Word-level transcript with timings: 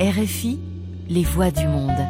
RFI, 0.00 0.60
les 1.08 1.24
voix 1.24 1.50
du 1.50 1.66
monde. 1.66 2.06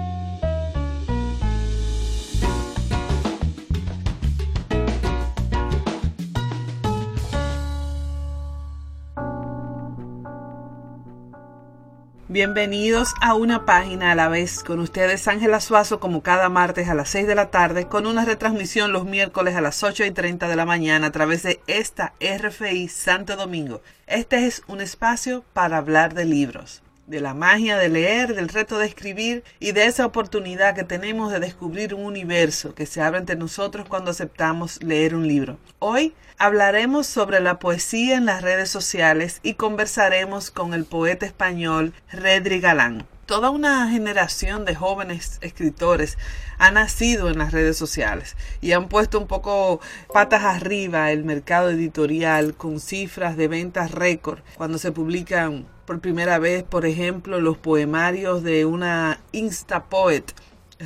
Bienvenidos 12.29 13.15
a 13.23 13.33
una 13.33 13.65
página 13.65 14.13
a 14.13 14.15
la 14.15 14.29
vez 14.29 14.63
con 14.63 14.81
ustedes 14.81 15.27
Ángela 15.27 15.61
Suazo 15.61 15.99
como 15.99 16.23
cada 16.23 16.51
martes 16.51 16.91
a 16.91 16.95
las 16.95 17.09
6 17.09 17.27
de 17.27 17.35
la 17.35 17.51
tarde 17.51 17.87
con 17.87 18.07
una 18.07 18.27
retransmisión 18.27 18.93
los 18.93 19.07
miércoles 19.07 19.57
a 19.57 19.63
las 19.63 19.83
8 19.83 20.05
y 20.05 20.11
30 20.11 20.47
de 20.47 20.57
la 20.57 20.67
mañana 20.67 21.07
a 21.07 21.13
través 21.13 21.43
de 21.43 21.63
esta 21.67 22.13
RFI 22.21 22.89
Santo 22.89 23.35
Domingo. 23.35 23.81
Este 24.07 24.47
es 24.47 24.63
un 24.67 24.83
espacio 24.83 25.43
para 25.55 25.79
hablar 25.79 26.13
de 26.13 26.27
libros 26.27 26.83
de 27.09 27.21
la 27.21 27.33
magia 27.33 27.79
de 27.79 27.89
leer, 27.89 28.35
del 28.35 28.51
reto 28.51 28.79
de 28.79 28.87
escribir 28.87 29.43
y 29.59 29.73
de 29.73 29.87
esa 29.87 30.05
oportunidad 30.05 30.75
que 30.75 30.85
tenemos 30.85 31.33
de 31.33 31.41
descubrir 31.41 31.95
un 31.95 32.05
universo 32.05 32.75
que 32.75 32.85
se 32.85 33.01
abre 33.01 33.19
ante 33.19 33.35
nosotros 33.35 33.89
cuando 33.89 34.11
aceptamos 34.11 34.83
leer 34.83 35.15
un 35.15 35.27
libro. 35.27 35.59
Hoy 35.79 36.15
hablaremos 36.37 37.07
sobre 37.07 37.41
la 37.41 37.59
poesía 37.59 38.17
en 38.17 38.27
las 38.27 38.43
redes 38.43 38.69
sociales 38.69 39.41
y 39.43 39.55
conversaremos 39.55 40.51
con 40.51 40.75
el 40.75 40.85
poeta 40.85 41.25
español 41.25 41.95
Redri 42.13 42.61
Galán. 42.61 43.07
Toda 43.25 43.51
una 43.51 43.91
generación 43.91 44.67
de 44.67 44.75
jóvenes 44.75 45.39
escritores 45.41 46.19
ha 46.59 46.71
nacido 46.71 47.31
en 47.31 47.39
las 47.39 47.53
redes 47.53 47.79
sociales 47.79 48.37
y 48.61 48.73
han 48.73 48.89
puesto 48.89 49.19
un 49.19 49.27
poco 49.27 49.81
patas 50.13 50.45
arriba 50.45 51.11
el 51.11 51.25
mercado 51.25 51.71
editorial 51.71 52.55
con 52.55 52.81
cifras 52.81 53.39
de 53.39 53.49
ventas 53.49 53.93
récord 53.93 54.41
cuando 54.57 54.79
se 54.79 54.93
publican 54.93 55.67
por 55.89 56.01
primera 56.01 56.39
vez, 56.39 56.65
por 56.65 56.85
ejemplo, 56.85 57.41
los 57.41 57.57
poemarios 57.57 58.43
de 58.43 58.67
una 58.67 59.23
Instapoet, 59.33 60.35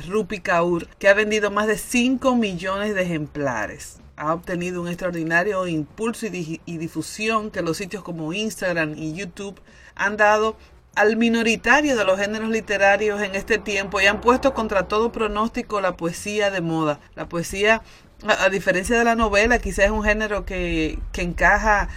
Rupi 0.07 0.39
Kaur, 0.39 0.87
que 0.97 1.09
ha 1.09 1.13
vendido 1.13 1.51
más 1.51 1.67
de 1.67 1.77
5 1.77 2.37
millones 2.37 2.95
de 2.95 3.01
ejemplares. 3.01 3.97
Ha 4.15 4.33
obtenido 4.33 4.81
un 4.81 4.87
extraordinario 4.87 5.67
impulso 5.67 6.27
y, 6.27 6.61
y 6.65 6.77
difusión 6.77 7.51
que 7.51 7.61
los 7.61 7.75
sitios 7.75 8.01
como 8.01 8.31
Instagram 8.31 8.93
y 8.97 9.13
YouTube 9.13 9.59
han 9.95 10.15
dado 10.15 10.55
al 10.95 11.17
minoritario 11.17 11.97
de 11.97 12.05
los 12.05 12.17
géneros 12.17 12.49
literarios 12.49 13.21
en 13.21 13.35
este 13.35 13.57
tiempo 13.57 13.99
y 13.99 14.05
han 14.05 14.21
puesto 14.21 14.53
contra 14.53 14.87
todo 14.87 15.11
pronóstico 15.11 15.81
la 15.81 15.97
poesía 15.97 16.49
de 16.49 16.61
moda. 16.61 17.01
La 17.15 17.27
poesía, 17.27 17.81
a, 18.25 18.47
diferencia 18.47 18.97
de 18.97 19.03
la 19.03 19.15
novela, 19.15 19.59
quizás 19.59 19.83
es 19.83 19.91
un 19.91 20.05
género 20.05 20.45
que, 20.45 20.97
que 21.11 21.23
encaja 21.23 21.89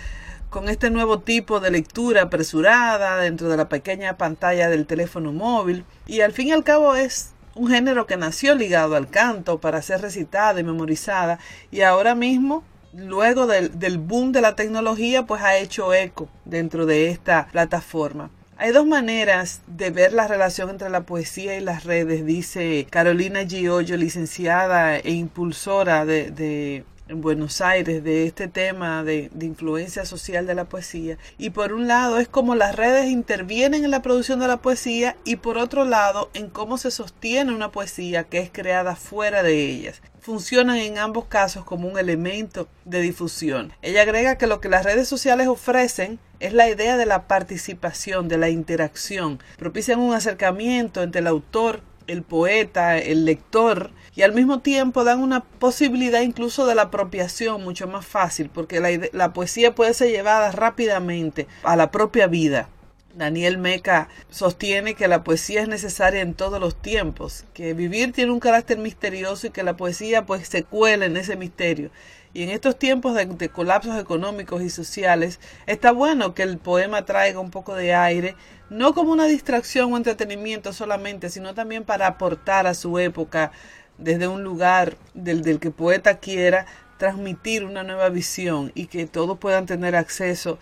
con 0.51 0.69
este 0.69 0.91
nuevo 0.91 1.21
tipo 1.21 1.61
de 1.61 1.71
lectura 1.71 2.23
apresurada 2.23 3.17
dentro 3.17 3.49
de 3.49 3.57
la 3.57 3.69
pequeña 3.69 4.17
pantalla 4.17 4.69
del 4.69 4.87
teléfono 4.87 5.33
móvil 5.33 5.85
y 6.07 6.21
al 6.21 6.33
fin 6.33 6.49
y 6.49 6.53
al 6.53 6.65
cabo 6.65 6.95
es 6.95 7.33
un 7.55 7.69
género 7.69 8.07
que 8.07 8.17
nació 8.17 8.55
ligado 8.55 8.97
al 8.97 9.09
canto 9.09 9.61
para 9.61 9.83
ser 9.83 10.03
recitada 10.03 10.61
y 10.61 10.65
memorizada 10.65 11.39
y 11.71 11.81
ahora 11.81 12.15
mismo 12.15 12.63
luego 12.93 13.47
del, 13.47 13.79
del 13.79 13.99
boom 13.99 14.33
de 14.33 14.41
la 14.41 14.57
tecnología 14.57 15.27
pues 15.27 15.43
ha 15.43 15.57
hecho 15.57 15.93
eco 15.93 16.29
dentro 16.45 16.87
de 16.87 17.11
esta 17.11 17.49
plataforma. 17.49 18.31
Hay 18.59 18.73
dos 18.73 18.87
maneras 18.87 19.61
de 19.67 19.91
ver 19.91 20.15
la 20.15 20.27
relación 20.27 20.71
entre 20.71 20.89
la 20.89 21.03
poesía 21.03 21.59
y 21.59 21.61
las 21.61 21.85
redes, 21.85 22.25
dice 22.25 22.87
Carolina 22.89 23.45
Giollo, 23.47 23.99
licenciada 23.99 24.97
e 24.97 25.11
impulsora 25.11 26.07
de, 26.07 26.31
de 26.31 26.85
en 27.09 27.21
Buenos 27.21 27.61
Aires 27.61 28.03
de 28.03 28.27
este 28.27 28.49
tema 28.49 29.05
de, 29.05 29.31
de, 29.33 29.47
influencia 29.47 30.05
social 30.05 30.47
de 30.47 30.55
la 30.55 30.65
poesía. 30.65 31.19
Y 31.39 31.51
por 31.51 31.73
un 31.73 31.87
lado 31.87 32.19
es 32.19 32.29
como 32.29 32.55
las 32.55 32.75
redes 32.75 33.11
intervienen 33.11 33.85
en 33.85 33.91
la 33.91 34.03
producción 34.03 34.41
de 34.41 34.49
la 34.49 34.59
poesía 34.59 35.17
y 35.25 35.37
por 35.37 35.59
otro 35.59 35.85
lado 35.85 36.31
en 36.35 36.49
cómo 36.49 36.79
se 36.79 36.91
sostiene 36.91 37.55
una 37.55 37.71
poesía 37.71 38.25
que 38.25 38.39
es 38.39 38.51
creada 38.51 38.97
fuera 38.97 39.43
de 39.43 39.65
ellas. 39.65 40.03
Funcionan 40.21 40.79
en 40.79 40.99
ambos 40.99 41.27
casos 41.27 41.65
como 41.65 41.89
un 41.89 41.99
elemento 41.99 42.69
de 42.85 43.01
difusión. 43.01 43.73
Ella 43.83 44.03
agrega 44.03 44.39
que 44.39 44.49
lo 44.49 44.61
que 44.61 44.69
las 44.69 44.85
redes 44.85 45.07
sociales 45.07 45.47
ofrecen 45.47 46.19
es 46.41 46.53
la 46.53 46.69
idea 46.69 46.97
de 46.97 47.07
la 47.07 47.29
participación, 47.29 48.29
de 48.29 48.39
la 48.39 48.51
interacción. 48.51 49.41
Propician 49.57 50.01
un 50.01 50.15
acercamiento 50.15 51.03
entre 51.03 51.21
el 51.21 51.29
autor 51.29 51.81
el 52.07 52.23
poeta, 52.23 52.99
el 52.99 53.25
lector, 53.25 53.91
y 54.15 54.23
al 54.23 54.33
mismo 54.33 54.61
tiempo 54.61 55.05
dan 55.05 55.21
una 55.21 55.41
posibilidad 55.41 56.23
incluso 56.23 56.67
de 56.67 56.75
la 56.75 56.83
apropiación 56.83 57.63
mucho 57.63 57.87
más 57.87 58.07
fácil, 58.07 58.51
porque 58.53 58.81
la, 58.81 58.89
la 59.13 59.33
poesía 59.33 59.75
puede 59.75 59.95
ser 59.95 60.11
llevada 60.11 60.53
rápidamente 60.53 61.47
a 61.63 61.77
la 61.77 61.91
propia 61.91 62.27
vida. 62.27 62.69
Daniel 63.17 63.57
Meca 63.57 64.09
sostiene 64.31 64.95
que 64.95 65.09
la 65.09 65.25
poesía 65.25 65.63
es 65.63 65.69
necesaria 65.69 66.21
en 66.21 66.35
todos 66.35 66.61
los 66.61 66.81
tiempos, 66.81 67.45
que 67.55 67.73
vivir 67.73 68.13
tiene 68.13 68.31
un 68.31 68.41
carácter 68.41 68.79
misterioso 68.79 69.47
y 69.47 69.51
que 69.51 69.63
la 69.63 69.77
poesía 69.77 70.27
pues 70.27 70.47
se 70.49 70.65
cuela 70.65 71.07
en 71.07 71.17
ese 71.17 71.37
misterio. 71.37 71.91
Y 72.37 72.43
en 72.43 72.51
estos 72.51 72.79
tiempos 72.79 73.15
de, 73.15 73.49
colapsos 73.49 73.99
económicos 73.99 74.61
y 74.61 74.69
sociales, 74.69 75.41
está 75.65 75.91
bueno 75.91 76.35
que 76.35 76.43
el 76.43 76.59
poema 76.59 77.07
traiga 77.07 77.41
un 77.41 77.51
poco 77.51 77.75
de 77.75 77.95
aire, 77.95 78.37
no 78.69 78.93
como 78.93 79.11
una 79.13 79.25
distracción 79.25 79.91
o 79.91 79.97
entretenimiento 79.97 80.75
solamente, 80.75 81.31
sino 81.31 81.55
también 81.55 81.85
para 81.85 82.07
aportar 82.07 82.67
a 82.67 82.75
su 82.75 82.99
época 82.99 83.53
desde 83.97 84.29
un 84.29 84.45
lugar 84.45 84.99
del, 85.15 85.41
del 85.41 85.59
que 85.59 85.71
poeta 85.71 86.19
quiera 86.19 86.67
transmitir 86.99 87.65
una 87.65 87.85
nueva 87.85 88.11
visión 88.11 88.71
y 88.75 88.89
que 88.89 89.07
todos 89.07 89.39
puedan 89.39 89.65
tener 89.65 89.97
acceso 89.97 90.59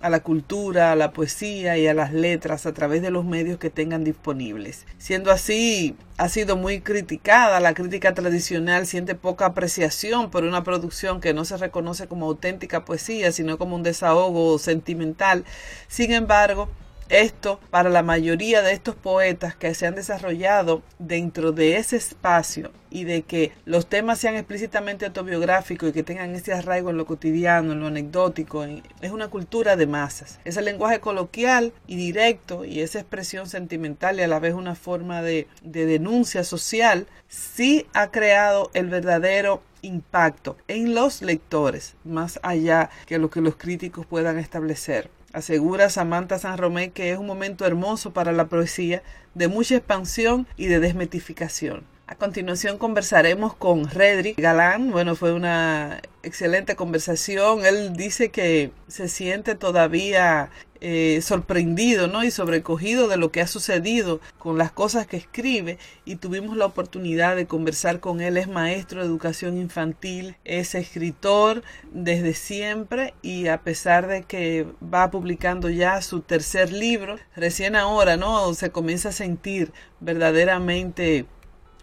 a 0.00 0.08
la 0.08 0.20
cultura, 0.20 0.92
a 0.92 0.96
la 0.96 1.12
poesía 1.12 1.76
y 1.76 1.86
a 1.86 1.94
las 1.94 2.12
letras 2.12 2.64
a 2.66 2.72
través 2.72 3.02
de 3.02 3.10
los 3.10 3.24
medios 3.24 3.58
que 3.58 3.70
tengan 3.70 4.02
disponibles. 4.02 4.86
Siendo 4.98 5.30
así, 5.30 5.94
ha 6.16 6.28
sido 6.28 6.56
muy 6.56 6.80
criticada, 6.80 7.60
la 7.60 7.74
crítica 7.74 8.14
tradicional 8.14 8.86
siente 8.86 9.14
poca 9.14 9.46
apreciación 9.46 10.30
por 10.30 10.44
una 10.44 10.64
producción 10.64 11.20
que 11.20 11.34
no 11.34 11.44
se 11.44 11.58
reconoce 11.58 12.08
como 12.08 12.26
auténtica 12.26 12.84
poesía, 12.84 13.30
sino 13.32 13.58
como 13.58 13.76
un 13.76 13.82
desahogo 13.82 14.58
sentimental. 14.58 15.44
Sin 15.88 16.12
embargo, 16.12 16.68
esto, 17.10 17.60
para 17.70 17.90
la 17.90 18.02
mayoría 18.02 18.62
de 18.62 18.72
estos 18.72 18.94
poetas 18.94 19.56
que 19.56 19.74
se 19.74 19.86
han 19.86 19.94
desarrollado 19.94 20.82
dentro 20.98 21.52
de 21.52 21.76
ese 21.76 21.96
espacio 21.96 22.70
y 22.88 23.04
de 23.04 23.22
que 23.22 23.52
los 23.64 23.86
temas 23.86 24.18
sean 24.18 24.36
explícitamente 24.36 25.06
autobiográficos 25.06 25.88
y 25.88 25.92
que 25.92 26.02
tengan 26.02 26.34
ese 26.34 26.52
arraigo 26.52 26.90
en 26.90 26.96
lo 26.96 27.06
cotidiano, 27.06 27.72
en 27.72 27.80
lo 27.80 27.88
anecdótico, 27.88 28.64
es 28.64 29.10
una 29.10 29.28
cultura 29.28 29.76
de 29.76 29.86
masas. 29.86 30.38
Ese 30.44 30.62
lenguaje 30.62 31.00
coloquial 31.00 31.72
y 31.86 31.96
directo 31.96 32.64
y 32.64 32.80
esa 32.80 33.00
expresión 33.00 33.48
sentimental 33.48 34.18
y 34.18 34.22
a 34.22 34.28
la 34.28 34.38
vez 34.38 34.54
una 34.54 34.74
forma 34.74 35.22
de, 35.22 35.48
de 35.62 35.86
denuncia 35.86 36.44
social, 36.44 37.06
sí 37.28 37.86
ha 37.92 38.10
creado 38.10 38.70
el 38.74 38.88
verdadero 38.88 39.62
impacto 39.82 40.56
en 40.68 40.94
los 40.94 41.22
lectores, 41.22 41.94
más 42.04 42.38
allá 42.42 42.90
que 43.06 43.18
lo 43.18 43.30
que 43.30 43.40
los 43.40 43.56
críticos 43.56 44.06
puedan 44.06 44.38
establecer. 44.38 45.10
Asegura 45.32 45.88
Samantha 45.90 46.38
San 46.38 46.58
Romé 46.58 46.90
que 46.90 47.12
es 47.12 47.18
un 47.18 47.26
momento 47.26 47.66
hermoso 47.66 48.12
para 48.12 48.32
la 48.32 48.46
poesía, 48.46 49.02
de 49.34 49.48
mucha 49.48 49.76
expansión 49.76 50.46
y 50.56 50.66
de 50.66 50.80
desmetificación. 50.80 51.84
A 52.10 52.16
continuación 52.16 52.76
conversaremos 52.76 53.54
con 53.54 53.88
Redrick 53.88 54.36
Galán. 54.36 54.90
Bueno, 54.90 55.14
fue 55.14 55.32
una 55.32 56.00
excelente 56.24 56.74
conversación. 56.74 57.64
Él 57.64 57.92
dice 57.92 58.30
que 58.30 58.72
se 58.88 59.06
siente 59.06 59.54
todavía 59.54 60.50
eh, 60.80 61.20
sorprendido 61.22 62.08
¿no? 62.08 62.24
y 62.24 62.30
sobrecogido 62.30 63.08
de 63.08 63.16
lo 63.16 63.30
que 63.30 63.40
ha 63.40 63.46
sucedido 63.46 64.20
con 64.38 64.56
las 64.56 64.72
cosas 64.72 65.06
que 65.06 65.16
escribe 65.18 65.78
y 66.04 66.16
tuvimos 66.16 66.56
la 66.56 66.66
oportunidad 66.66 67.36
de 67.36 67.46
conversar 67.46 68.00
con 68.00 68.20
él. 68.20 68.36
Es 68.36 68.48
maestro 68.48 69.00
de 69.00 69.06
educación 69.06 69.58
infantil, 69.58 70.36
es 70.44 70.74
escritor 70.74 71.62
desde 71.92 72.34
siempre 72.34 73.14
y 73.22 73.48
a 73.48 73.60
pesar 73.60 74.06
de 74.06 74.22
que 74.22 74.66
va 74.82 75.10
publicando 75.10 75.68
ya 75.68 76.00
su 76.02 76.20
tercer 76.20 76.72
libro, 76.72 77.18
recién 77.36 77.76
ahora 77.76 78.16
¿no? 78.16 78.54
se 78.54 78.70
comienza 78.70 79.10
a 79.10 79.12
sentir 79.12 79.72
verdaderamente 80.00 81.26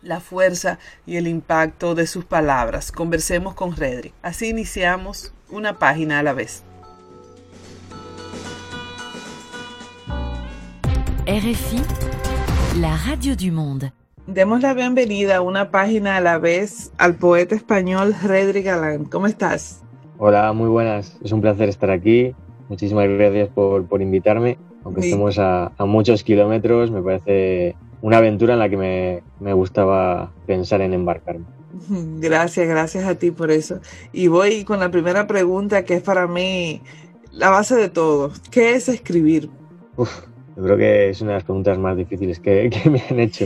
la 0.02 0.20
fuerza 0.20 0.80
y 1.06 1.18
el 1.18 1.28
impacto 1.28 1.96
de 1.96 2.08
sus 2.08 2.26
palabras. 2.26 2.92
Conversemos 2.92 3.54
con 3.54 3.76
Redrick. 3.76 4.14
Así 4.22 4.48
iniciamos 4.48 5.34
una 5.50 5.80
página 5.80 6.20
a 6.20 6.24
la 6.24 6.34
vez. 6.34 6.64
RFI, 11.28 11.82
la 12.80 12.96
radio 13.06 13.36
du 13.36 13.52
monde. 13.52 13.92
Demos 14.28 14.62
la 14.62 14.74
bienvenida 14.74 15.36
a 15.36 15.42
una 15.42 15.72
página 15.72 16.16
a 16.16 16.22
la 16.22 16.38
vez 16.38 16.94
al 16.98 17.16
poeta 17.16 17.54
español 17.54 18.16
Redrick 18.24 18.64
Galán. 18.64 19.04
¿Cómo 19.04 19.28
estás? 19.28 19.84
Hola, 20.20 20.54
muy 20.54 20.70
buenas. 20.70 21.18
Es 21.22 21.34
un 21.34 21.42
placer 21.42 21.68
estar 21.68 21.92
aquí. 21.92 22.34
Muchísimas 22.70 23.10
gracias 23.10 23.50
por, 23.50 23.86
por 23.88 24.02
invitarme. 24.02 24.58
Aunque 24.86 25.02
sí. 25.02 25.10
estemos 25.10 25.38
a, 25.38 25.74
a 25.78 25.86
muchos 25.86 26.24
kilómetros, 26.24 26.92
me 26.92 27.02
parece 27.02 27.76
una 28.02 28.20
aventura 28.20 28.54
en 28.54 28.60
la 28.60 28.70
que 28.70 28.78
me, 28.78 29.24
me, 29.42 29.52
gustaba 29.52 30.32
pensar 30.46 30.80
en 30.80 30.94
embarcarme. 30.94 31.44
Gracias, 32.22 32.70
gracias 32.70 33.04
a 33.04 33.16
ti 33.16 33.32
por 33.32 33.52
eso. 33.52 33.82
Y 34.14 34.28
voy 34.28 34.64
con 34.64 34.80
la 34.80 34.92
primera 34.92 35.28
pregunta 35.28 35.84
que 35.84 35.96
es 35.96 36.02
para 36.02 36.26
mí 36.26 36.82
la 37.34 37.50
base 37.50 37.76
de 37.76 37.90
todo. 37.90 38.32
¿Qué 38.50 38.76
es 38.76 38.88
escribir? 38.88 39.50
Uf, 39.98 40.10
Yo 40.58 40.64
creo 40.64 40.78
que 40.78 41.10
es 41.10 41.22
una 41.22 41.32
de 41.32 41.38
las 41.38 41.44
preguntas 41.44 41.78
más 41.78 41.96
difíciles 41.96 42.40
que, 42.42 42.72
me 42.90 43.04
han 43.10 43.20
hecho. 43.20 43.46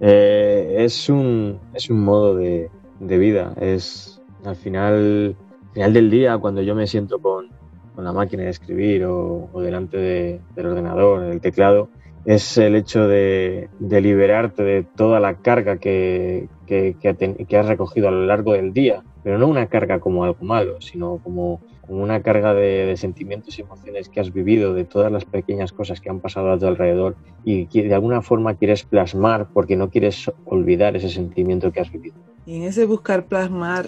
Eh, 0.00 0.76
es, 0.78 1.08
un, 1.08 1.58
es 1.72 1.88
un 1.88 2.04
modo 2.04 2.36
de, 2.36 2.68
de, 3.00 3.18
vida. 3.18 3.54
Es 3.58 4.20
al 4.44 4.56
final, 4.56 5.36
final 5.72 5.92
del 5.94 6.10
día, 6.10 6.36
cuando 6.36 6.60
yo 6.60 6.74
me 6.74 6.86
siento 6.86 7.18
con, 7.18 7.48
con 7.94 8.04
la 8.04 8.12
máquina 8.12 8.42
de 8.42 8.50
escribir 8.50 9.06
o, 9.06 9.48
delante 9.54 10.40
del 10.54 10.66
ordenador, 10.66 11.24
el 11.24 11.40
teclado, 11.40 11.88
es 12.26 12.58
el 12.58 12.76
hecho 12.76 13.08
de, 13.08 13.70
de 13.78 14.00
liberarte 14.02 14.62
de 14.62 14.82
toda 14.82 15.18
la 15.18 15.36
carga 15.36 15.78
que, 15.78 16.48
que, 16.66 16.94
que, 17.00 17.56
has 17.56 17.66
recogido 17.66 18.08
a 18.08 18.10
lo 18.10 18.26
largo 18.26 18.52
del 18.52 18.74
día, 18.74 19.02
pero 19.24 19.38
no 19.38 19.48
una 19.48 19.66
carga 19.66 19.98
como 19.98 20.24
algo 20.24 20.44
malo, 20.44 20.78
sino 20.82 21.18
como, 21.24 21.60
como 21.90 22.04
una 22.04 22.22
carga 22.22 22.54
de, 22.54 22.96
sentimientos 22.96 23.58
y 23.58 23.62
emociones 23.62 24.08
que 24.08 24.20
has 24.20 24.32
vivido, 24.32 24.74
de 24.74 24.84
todas 24.84 25.10
las 25.10 25.24
pequeñas 25.24 25.72
cosas 25.72 26.00
que 26.00 26.08
han 26.08 26.20
pasado 26.20 26.52
a 26.52 26.56
tu 26.56 26.68
alrededor 26.68 27.16
y 27.44 27.66
que 27.66 27.82
de 27.82 27.92
alguna 27.92 28.22
forma 28.22 28.54
quieres 28.54 28.84
plasmar 28.84 29.48
porque 29.52 29.74
no 29.74 29.90
quieres 29.90 30.30
olvidar 30.44 30.94
ese 30.94 31.08
sentimiento 31.08 31.72
que 31.72 31.80
has 31.80 31.90
vivido. 31.90 32.14
Y 32.46 32.58
en 32.58 32.62
ese 32.62 32.86
buscar 32.86 33.26
plasmar 33.26 33.86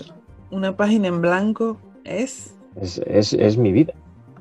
una 0.50 0.76
página 0.76 1.06
en 1.06 1.20
blanco 1.20 1.78
es... 2.02 2.58
Es, 2.74 3.00
es, 3.06 3.34
es 3.34 3.56
mi 3.56 3.70
vida, 3.70 3.94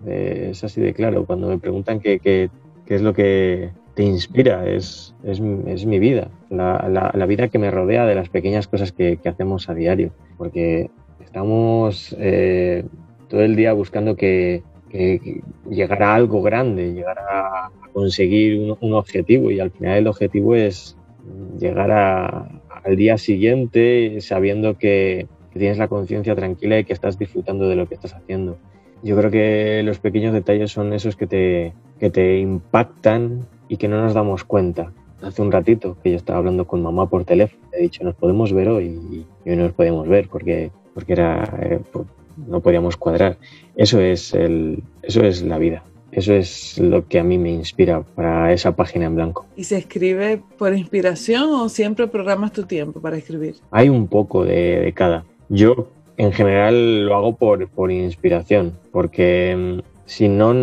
es 0.08 0.64
así 0.64 0.82
de 0.82 0.96
claro. 0.96 1.28
Cuando 1.28 1.48
me 1.48 1.60
preguntan 1.60 2.00
qué, 2.00 2.18
qué, 2.18 2.50
qué 2.88 2.96
es 2.96 3.04
lo 3.04 3.14
que 3.14 3.70
te 3.94 4.02
inspira, 4.02 4.68
es, 4.68 5.14
es, 5.24 5.40
es 5.68 5.86
mi 5.86 6.00
vida, 6.00 6.32
la, 6.50 7.12
la, 7.14 7.26
vida 7.28 7.50
que 7.50 7.60
me 7.60 7.70
rodea 7.70 8.08
de 8.08 8.16
las 8.16 8.30
pequeñas 8.30 8.68
cosas 8.68 8.92
que, 8.92 9.18
que 9.18 9.30
hacemos 9.30 9.70
a 9.70 9.76
diario, 9.76 10.14
porque 10.38 10.90
estamos 11.20 12.16
eh, 12.20 12.86
todo 13.32 13.42
el 13.42 13.56
día 13.56 13.72
buscando 13.72 14.18
que, 14.18 14.62
que, 14.90 15.42
a 15.90 16.14
algo 16.14 16.42
grande, 16.42 16.94
llegar 16.94 17.18
a, 17.18 17.72
conseguir 17.94 18.60
un, 18.60 18.78
un, 18.82 18.94
objetivo 18.94 19.52
y 19.52 19.60
al 19.60 19.72
final 19.72 19.98
el 19.98 20.08
objetivo 20.08 20.56
es 20.56 20.98
llegar 21.58 21.92
a, 21.92 22.62
al 22.84 22.96
día 22.98 23.18
siguiente 23.18 24.20
sabiendo 24.20 24.78
que, 24.78 25.28
que 25.54 25.60
tienes 25.60 25.78
la 25.78 25.88
conciencia 25.88 26.36
tranquila 26.36 26.78
y 26.78 26.84
que 26.84 26.94
estás 26.94 27.18
disfrutando 27.18 27.70
de 27.70 27.78
lo 27.78 27.88
que 27.88 27.96
estás 27.96 28.14
haciendo. 28.14 28.58
Yo 29.02 29.18
creo 29.18 29.32
que 29.32 29.82
los 29.84 30.00
pequeños 30.00 30.34
detalles 30.34 30.72
son 30.72 30.92
esos 30.92 31.16
que 31.16 31.26
te, 31.26 31.74
que 31.98 32.10
te 32.10 32.40
impactan 32.40 33.48
y 33.70 33.78
que 33.78 33.88
no 33.88 34.02
nos 34.02 34.14
damos 34.14 34.44
cuenta. 34.44 34.92
Hace 35.22 35.42
un 35.42 35.52
ratito 35.52 35.98
que 36.04 36.12
yo 36.12 36.18
estaba 36.18 36.40
hablando 36.40 36.68
con 36.68 36.82
mamá 36.82 37.08
por 37.10 37.24
teléfono, 37.24 37.64
he 37.72 37.82
dicho, 37.82 38.04
nos 38.04 38.16
podemos 38.16 38.52
ver 38.52 38.68
hoy 38.68 39.26
y 39.46 39.50
hoy 39.50 39.56
no 39.56 39.64
nos 39.64 39.74
podemos 39.74 40.08
ver 40.08 40.28
porque, 40.30 40.72
porque 40.94 41.14
era, 41.14 41.44
eh, 41.62 41.80
no 42.38 42.62
podíamos 42.62 42.98
cuadrar. 42.98 43.38
Eso 43.76 44.00
es, 44.00 44.34
el, 44.34 44.84
eso 45.02 45.24
es 45.24 45.42
la 45.44 45.58
vida. 45.58 45.84
Eso 46.12 46.34
es 46.34 46.78
lo 46.78 47.08
que 47.08 47.20
a 47.20 47.24
mí 47.24 47.38
me 47.38 47.52
inspira 47.52 48.02
para 48.02 48.52
esa 48.52 48.76
página 48.76 49.06
en 49.06 49.16
blanco. 49.16 49.46
¿Y 49.56 49.64
se 49.64 49.78
escribe 49.78 50.42
por 50.58 50.76
inspiración 50.76 51.50
o 51.54 51.70
siempre 51.70 52.08
programas 52.08 52.52
tu 52.52 52.64
tiempo 52.64 53.00
para 53.00 53.18
escribir? 53.18 53.56
Hay 53.72 53.88
un 53.88 54.08
poco 54.08 54.44
de, 54.44 54.82
de 54.82 54.94
cada. 54.94 55.26
Yo 55.48 55.88
en 56.18 56.34
general 56.34 57.06
lo 57.06 57.16
hago 57.16 57.36
por, 57.36 57.68
por 57.70 57.92
inspiración, 57.92 58.74
porque 58.92 59.56
mm, 59.58 59.92
si 60.06 60.28
no 60.28 60.54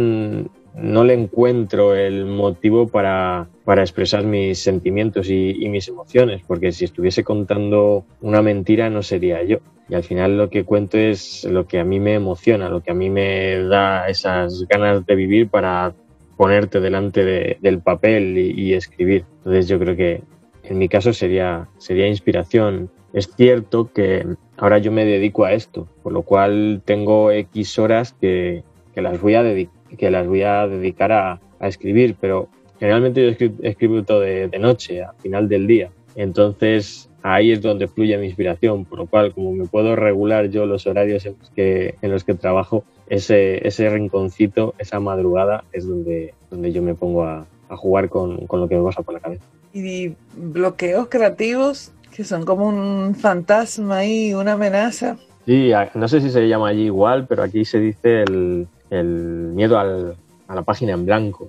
no 0.80 1.04
le 1.04 1.14
encuentro 1.14 1.94
el 1.94 2.24
motivo 2.24 2.88
para, 2.88 3.48
para 3.64 3.82
expresar 3.82 4.24
mis 4.24 4.58
sentimientos 4.58 5.28
y, 5.28 5.68
mis 5.68 5.88
emociones, 5.88 6.42
porque 6.46 6.72
si 6.72 6.84
estuviese 6.84 7.24
contando 7.24 8.04
una 8.20 8.42
mentira 8.42 8.90
no 8.90 9.02
sería 9.02 9.42
yo. 9.42 9.58
Y 9.88 9.94
al 9.94 10.04
final 10.04 10.36
lo 10.36 10.50
que 10.50 10.64
cuento 10.64 10.98
es 10.98 11.44
lo 11.44 11.66
que 11.66 11.78
a 11.78 11.84
mí 11.84 11.98
me 11.98 12.14
emociona, 12.14 12.68
lo 12.68 12.82
que 12.82 12.90
a 12.90 12.94
mí 12.94 13.08
me 13.10 13.58
da 13.64 14.08
esas 14.08 14.66
ganas 14.68 15.04
de 15.06 15.14
vivir 15.14 15.48
para 15.48 15.94
ponerte 16.36 16.80
delante 16.80 17.56
del 17.60 17.80
papel 17.80 18.38
y, 18.38 18.74
escribir. 18.74 19.24
Entonces 19.38 19.66
yo 19.66 19.78
creo 19.78 19.96
que 19.96 20.22
en 20.62 20.78
mi 20.78 20.88
caso 20.88 21.12
sería, 21.12 21.68
sería 21.78 22.06
inspiración. 22.06 22.90
Es 23.14 23.30
cierto 23.34 23.90
que 23.92 24.26
ahora 24.58 24.78
yo 24.78 24.92
me 24.92 25.06
dedico 25.06 25.44
a 25.44 25.52
esto, 25.52 25.88
por 26.02 26.12
lo 26.12 26.22
cual 26.22 26.82
tengo 26.84 27.32
X 27.32 27.78
horas 27.78 28.14
que, 28.20 28.62
que 28.94 29.00
las 29.00 29.20
voy 29.20 29.34
a 29.34 29.42
dedicar 29.42 29.77
que 29.96 30.10
las 30.10 30.26
voy 30.26 30.42
a 30.42 30.66
dedicar 30.66 31.12
a, 31.12 31.40
escribir, 31.60 32.14
pero 32.20 32.48
generalmente 32.78 33.20
yo 33.20 33.48
escribo, 33.62 34.04
todo 34.04 34.20
de, 34.20 34.48
noche, 34.60 35.02
al 35.02 35.16
final 35.16 35.48
del 35.48 35.66
día. 35.66 35.90
Entonces 36.14 37.10
ahí 37.22 37.50
es 37.50 37.62
donde 37.62 37.88
fluye 37.88 38.16
mi 38.16 38.26
inspiración, 38.26 38.84
por 38.84 38.98
lo 39.00 39.06
cual 39.06 39.34
como 39.34 39.52
me 39.52 39.66
puedo 39.66 39.96
regular 39.96 40.50
yo 40.50 40.66
los 40.66 40.86
horarios 40.86 41.26
en 41.26 41.34
los 41.40 41.50
que, 41.50 41.96
en 42.00 42.12
los 42.12 42.22
que 42.22 42.34
trabajo, 42.34 42.84
ese, 43.08 43.66
ese 43.66 43.90
rinconcito, 43.90 44.74
esa 44.78 45.00
madrugada 45.00 45.64
es 45.72 45.88
donde, 45.88 46.32
donde 46.48 46.70
yo 46.70 46.80
me 46.80 46.94
pongo 46.94 47.24
a, 47.24 47.46
a 47.68 47.76
jugar 47.76 48.08
con, 48.08 48.46
con, 48.46 48.60
lo 48.60 48.68
que 48.68 48.76
me 48.76 48.84
pasa 48.84 49.02
por 49.02 49.14
la 49.14 49.20
cabeza. 49.20 49.44
Y 49.72 50.12
bloqueos 50.36 51.08
creativos 51.08 51.92
que 52.14 52.24
son 52.24 52.44
como 52.44 52.68
un 52.68 53.14
fantasma 53.14 54.04
y 54.04 54.34
una 54.34 54.52
amenaza. 54.52 55.16
Sí, 55.46 55.70
no 55.94 56.08
sé 56.08 56.20
si 56.20 56.30
se 56.30 56.46
llama 56.48 56.68
allí 56.68 56.86
igual, 56.86 57.26
pero 57.26 57.42
aquí 57.42 57.64
se 57.64 57.80
dice 57.80 58.22
el, 58.22 58.66
el 58.90 59.52
miedo 59.54 59.78
al, 59.78 60.16
a 60.48 60.54
la 60.54 60.62
página 60.62 60.92
en 60.92 61.04
blanco. 61.04 61.48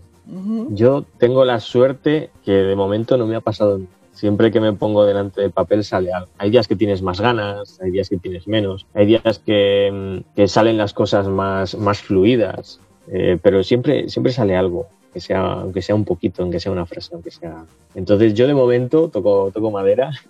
Yo 0.69 1.05
tengo 1.17 1.43
la 1.43 1.59
suerte 1.59 2.29
que 2.45 2.51
de 2.51 2.75
momento 2.75 3.17
no 3.17 3.25
me 3.25 3.35
ha 3.35 3.41
pasado. 3.41 3.81
Siempre 4.13 4.51
que 4.51 4.59
me 4.59 4.73
pongo 4.73 5.05
delante 5.05 5.41
del 5.41 5.51
papel 5.51 5.83
sale 5.83 6.13
algo. 6.13 6.29
Hay 6.37 6.51
días 6.51 6.67
que 6.67 6.75
tienes 6.75 7.01
más 7.01 7.19
ganas, 7.19 7.79
hay 7.81 7.89
días 7.89 8.09
que 8.09 8.17
tienes 8.17 8.47
menos, 8.47 8.85
hay 8.93 9.07
días 9.07 9.39
que, 9.39 10.23
que 10.35 10.47
salen 10.47 10.77
las 10.77 10.93
cosas 10.93 11.27
más, 11.27 11.75
más 11.77 12.01
fluidas, 12.01 12.79
eh, 13.07 13.39
pero 13.41 13.63
siempre, 13.63 14.09
siempre 14.09 14.33
sale 14.33 14.55
algo, 14.55 14.87
que 15.13 15.19
sea, 15.19 15.53
aunque 15.53 15.81
sea 15.81 15.95
un 15.95 16.05
poquito, 16.05 16.43
aunque 16.43 16.59
sea 16.59 16.71
una 16.71 16.85
frase, 16.85 17.11
aunque 17.13 17.31
sea. 17.31 17.65
Entonces 17.95 18.35
yo 18.35 18.45
de 18.45 18.53
momento 18.53 19.07
toco, 19.07 19.49
toco 19.51 19.71
madera 19.71 20.11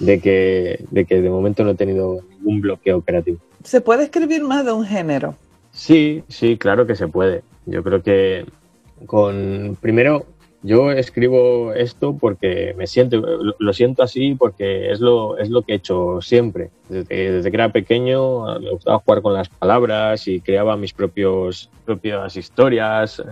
de, 0.00 0.20
que, 0.20 0.84
de 0.90 1.04
que 1.06 1.20
de 1.20 1.30
momento 1.30 1.64
no 1.64 1.70
he 1.70 1.74
tenido 1.74 2.20
ningún 2.30 2.60
bloqueo 2.60 2.98
operativo. 2.98 3.38
¿Se 3.64 3.80
puede 3.80 4.04
escribir 4.04 4.44
más 4.44 4.64
de 4.64 4.72
un 4.72 4.84
género? 4.84 5.34
Sí, 5.72 6.22
sí, 6.28 6.56
claro 6.58 6.86
que 6.86 6.94
se 6.94 7.08
puede. 7.08 7.42
Yo 7.66 7.82
creo 7.82 8.02
que 8.02 8.46
con 9.06 9.76
primero 9.80 10.26
yo 10.62 10.92
escribo 10.92 11.72
esto 11.72 12.16
porque 12.16 12.72
me 12.76 12.86
siento, 12.86 13.20
lo 13.58 13.72
siento 13.72 14.02
así 14.04 14.36
porque 14.36 14.92
es 14.92 15.00
lo, 15.00 15.36
es 15.38 15.50
lo 15.50 15.62
que 15.62 15.72
he 15.72 15.76
hecho 15.76 16.20
siempre. 16.20 16.70
Desde, 16.88 17.32
desde 17.32 17.50
que 17.50 17.56
era 17.56 17.72
pequeño 17.72 18.60
me 18.60 18.70
gustaba 18.70 19.00
jugar 19.00 19.22
con 19.22 19.34
las 19.34 19.48
palabras 19.48 20.28
y 20.28 20.40
creaba 20.40 20.76
mis 20.76 20.92
propios, 20.92 21.68
propias 21.84 22.36
historias. 22.36 23.22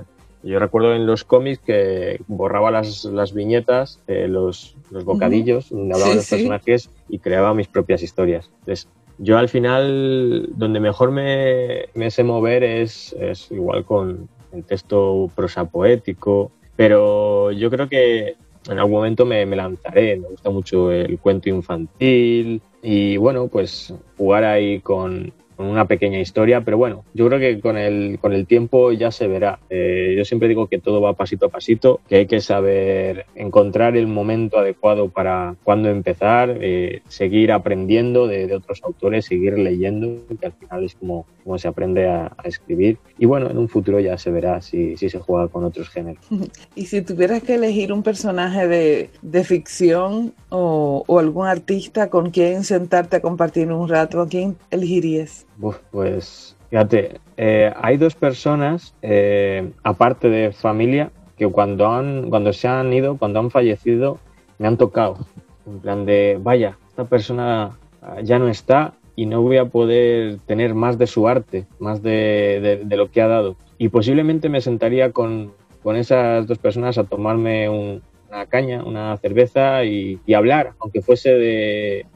Yo 0.42 0.58
recuerdo 0.58 0.94
en 0.94 1.06
los 1.06 1.22
cómics 1.22 1.60
que 1.60 2.20
borraba 2.26 2.70
las, 2.70 3.04
las 3.04 3.32
viñetas, 3.32 4.02
los, 4.08 4.74
los 4.90 5.04
bocadillos 5.04 5.68
donde 5.68 5.94
hablaba 5.94 6.10
de 6.10 6.16
los 6.16 6.28
personajes 6.28 6.90
y 7.08 7.18
creaba 7.18 7.54
mis 7.54 7.68
propias 7.68 8.02
historias. 8.02 8.50
Entonces, 8.60 8.88
yo 9.22 9.36
al 9.36 9.50
final, 9.50 10.48
donde 10.56 10.80
mejor 10.80 11.10
me, 11.10 11.86
me 11.94 12.10
sé 12.10 12.24
mover 12.24 12.64
es, 12.64 13.12
es, 13.20 13.50
igual 13.50 13.84
con 13.84 14.28
el 14.52 14.64
texto 14.64 15.30
prosa 15.34 15.66
poético, 15.66 16.50
pero 16.74 17.52
yo 17.52 17.70
creo 17.70 17.86
que 17.86 18.36
en 18.68 18.78
algún 18.78 18.92
momento 18.92 19.26
me, 19.26 19.44
me 19.44 19.56
lanzaré. 19.56 20.16
Me 20.16 20.28
gusta 20.28 20.48
mucho 20.48 20.90
el 20.90 21.18
cuento 21.18 21.50
infantil 21.50 22.62
y 22.82 23.18
bueno, 23.18 23.48
pues 23.48 23.92
jugar 24.16 24.44
ahí 24.44 24.80
con, 24.80 25.32
con 25.60 25.68
una 25.68 25.84
pequeña 25.84 26.18
historia, 26.18 26.62
pero 26.62 26.78
bueno, 26.78 27.04
yo 27.12 27.26
creo 27.26 27.38
que 27.38 27.60
con 27.60 27.76
el, 27.76 28.18
con 28.18 28.32
el 28.32 28.46
tiempo 28.46 28.92
ya 28.92 29.10
se 29.10 29.28
verá. 29.28 29.58
Eh, 29.68 30.14
yo 30.16 30.24
siempre 30.24 30.48
digo 30.48 30.68
que 30.68 30.78
todo 30.78 31.02
va 31.02 31.12
pasito 31.12 31.44
a 31.44 31.48
pasito, 31.50 32.00
que 32.08 32.16
hay 32.16 32.26
que 32.26 32.40
saber 32.40 33.26
encontrar 33.34 33.94
el 33.94 34.06
momento 34.06 34.58
adecuado 34.58 35.10
para 35.10 35.56
cuándo 35.62 35.90
empezar, 35.90 36.56
eh, 36.62 37.02
seguir 37.08 37.52
aprendiendo 37.52 38.26
de, 38.26 38.46
de, 38.46 38.54
otros 38.54 38.80
autores, 38.82 39.26
seguir 39.26 39.58
leyendo, 39.58 40.22
que 40.40 40.46
al 40.46 40.54
final 40.54 40.84
es 40.84 40.94
como, 40.94 41.26
como 41.44 41.58
se 41.58 41.68
aprende 41.68 42.08
a, 42.08 42.32
a, 42.38 42.48
escribir. 42.48 42.96
Y 43.18 43.26
bueno, 43.26 43.50
en 43.50 43.58
un 43.58 43.68
futuro 43.68 44.00
ya 44.00 44.16
se 44.16 44.30
verá 44.30 44.62
si, 44.62 44.96
si 44.96 45.10
se 45.10 45.18
juega 45.18 45.48
con 45.48 45.64
otros 45.64 45.90
géneros. 45.90 46.24
Y 46.74 46.86
si 46.86 47.02
tuvieras 47.02 47.42
que 47.42 47.56
elegir 47.56 47.92
un 47.92 48.02
personaje 48.02 48.66
de, 48.66 49.10
de 49.20 49.44
ficción 49.44 50.32
o, 50.48 51.04
o 51.06 51.18
algún 51.18 51.46
artista 51.46 52.08
con 52.08 52.30
quien 52.30 52.64
sentarte 52.64 53.16
a 53.16 53.20
compartir 53.20 53.70
un 53.70 53.88
rato, 53.88 54.22
¿a 54.22 54.26
quién 54.26 54.56
elegirías? 54.70 55.46
Pues 55.90 56.56
fíjate, 56.70 57.20
eh, 57.36 57.72
hay 57.76 57.96
dos 57.96 58.14
personas, 58.14 58.94
eh, 59.02 59.72
aparte 59.82 60.28
de 60.28 60.52
familia, 60.52 61.10
que 61.36 61.48
cuando, 61.48 61.88
han, 61.88 62.30
cuando 62.30 62.52
se 62.52 62.68
han 62.68 62.92
ido, 62.92 63.16
cuando 63.16 63.40
han 63.40 63.50
fallecido, 63.50 64.18
me 64.58 64.68
han 64.68 64.76
tocado. 64.76 65.18
En 65.66 65.80
plan 65.80 66.04
de, 66.04 66.38
vaya, 66.40 66.78
esta 66.88 67.04
persona 67.04 67.78
ya 68.22 68.38
no 68.38 68.48
está 68.48 68.94
y 69.16 69.26
no 69.26 69.42
voy 69.42 69.58
a 69.58 69.66
poder 69.66 70.38
tener 70.46 70.74
más 70.74 70.98
de 70.98 71.06
su 71.06 71.28
arte, 71.28 71.66
más 71.78 72.02
de, 72.02 72.86
lo 72.88 73.10
que 73.10 73.22
ha 73.22 73.28
dado. 73.28 73.56
Y 73.78 73.88
posiblemente 73.88 74.48
me 74.48 74.60
sentaría 74.60 75.12
con, 75.12 75.52
con 75.82 75.96
esas 75.96 76.46
dos 76.46 76.58
personas 76.58 76.98
a 76.98 77.04
tomarme 77.04 77.68
un, 77.68 78.02
una 78.28 78.46
caña, 78.46 78.82
una 78.84 79.16
cerveza 79.18 79.84
y 79.84 80.18
hablar, 80.34 80.72
aunque 80.80 81.02
fuese 81.02 81.30
de, 81.34 82.06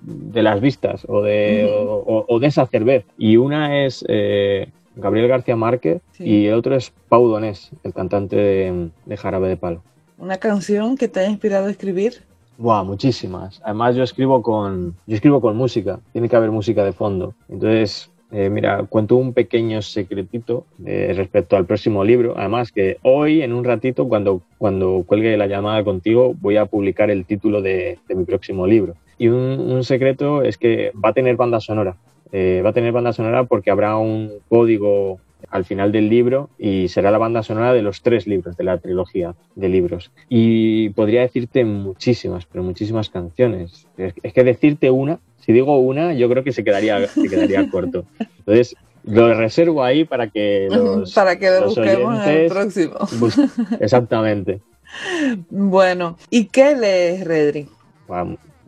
de 0.00 0.42
las 0.42 0.60
vistas 0.60 1.04
o 1.08 1.22
de, 1.22 1.68
o, 1.70 2.24
o 2.28 2.38
de 2.38 2.46
esa 2.46 2.66
cerveza. 2.66 3.06
Y 3.18 3.36
una 3.36 3.84
es 3.84 4.04
eh, 4.08 4.68
Gabriel 4.96 5.28
García 5.28 5.56
Márquez 5.56 6.00
y 6.18 6.46
el 6.46 6.54
otro 6.54 6.74
es 6.74 6.92
Pau 7.08 7.28
Donés, 7.28 7.70
el 7.84 7.92
cantante 7.92 8.36
de, 8.36 8.90
de 9.06 9.16
Jarabe 9.16 9.48
de 9.48 9.56
Palo. 9.56 9.82
¿Una 10.18 10.38
canción 10.38 10.96
que 10.96 11.08
te 11.08 11.20
ha 11.20 11.28
inspirado 11.28 11.66
a 11.66 11.70
escribir? 11.70 12.14
Buah, 12.58 12.82
muchísimas. 12.82 13.60
Además 13.64 13.94
yo 13.94 14.02
escribo 14.02 14.42
con 14.42 14.96
yo 15.06 15.14
escribo 15.14 15.40
con 15.40 15.56
música, 15.56 16.00
tiene 16.12 16.28
que 16.28 16.36
haber 16.36 16.50
música 16.50 16.82
de 16.84 16.92
fondo. 16.92 17.34
Entonces, 17.48 18.10
eh, 18.30 18.50
mira, 18.50 18.84
cuento 18.84 19.16
un 19.16 19.32
pequeño 19.32 19.80
secretito 19.80 20.66
eh, 20.84 21.14
respecto 21.16 21.56
al 21.56 21.64
próximo 21.64 22.04
libro. 22.04 22.34
Además 22.36 22.72
que 22.72 22.98
hoy, 23.02 23.42
en 23.42 23.54
un 23.54 23.64
ratito, 23.64 24.06
cuando, 24.08 24.42
cuando 24.58 25.04
cuelgue 25.06 25.36
la 25.36 25.46
llamada 25.46 25.82
contigo, 25.82 26.34
voy 26.40 26.56
a 26.56 26.66
publicar 26.66 27.10
el 27.10 27.24
título 27.24 27.62
de, 27.62 27.98
mi 28.08 28.24
próximo 28.24 28.66
libro. 28.66 28.94
Y 29.18 29.28
un, 29.28 29.82
secreto 29.84 30.42
es 30.42 30.56
que 30.58 30.92
va 30.92 31.10
a 31.10 31.12
tener 31.12 31.36
banda 31.36 31.60
sonora. 31.60 31.96
Eh, 32.30 32.62
va 32.64 32.70
a 32.70 32.72
tener 32.72 32.92
banda 32.92 33.12
sonora 33.12 33.44
porque 33.44 33.70
habrá 33.70 33.96
un 33.96 34.32
código 34.48 35.18
al 35.50 35.64
final 35.64 35.92
del 35.92 36.08
libro 36.08 36.50
y 36.58 36.88
será 36.88 37.10
la 37.10 37.18
banda 37.18 37.42
sonora 37.42 37.72
de 37.72 37.82
los 37.82 38.02
tres 38.02 38.26
libros 38.26 38.56
de 38.56 38.64
la 38.64 38.78
trilogía 38.78 39.34
de 39.54 39.68
libros. 39.68 40.10
Y 40.28 40.90
podría 40.90 41.22
decirte 41.22 41.64
muchísimas, 41.64 42.46
pero 42.46 42.62
muchísimas 42.62 43.08
canciones. 43.08 43.86
Es 43.96 44.32
que 44.32 44.44
decirte 44.44 44.90
una, 44.90 45.18
si 45.40 45.52
digo 45.52 45.78
una, 45.78 46.12
yo 46.12 46.28
creo 46.28 46.44
que 46.44 46.52
se 46.52 46.64
quedaría, 46.64 47.06
se 47.06 47.28
quedaría 47.28 47.68
corto. 47.70 48.04
Entonces, 48.40 48.76
lo 49.04 49.32
reservo 49.34 49.82
ahí 49.82 50.04
para 50.04 50.28
que 50.28 50.68
los, 50.70 51.12
para 51.14 51.38
que 51.38 51.50
lo 51.50 51.66
busquemos 51.66 52.26
en 52.26 52.30
el 52.30 52.48
próximo. 52.48 52.96
Exactamente. 53.80 54.60
Bueno, 55.50 56.16
¿y 56.30 56.46
qué 56.46 56.74
lees, 56.74 57.22
Redri? 57.22 57.68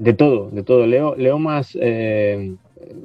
De 0.01 0.15
todo, 0.15 0.49
de 0.51 0.63
todo. 0.63 0.87
Leo, 0.87 1.15
leo 1.15 1.39
más 1.39 1.77
eh, 1.79 2.55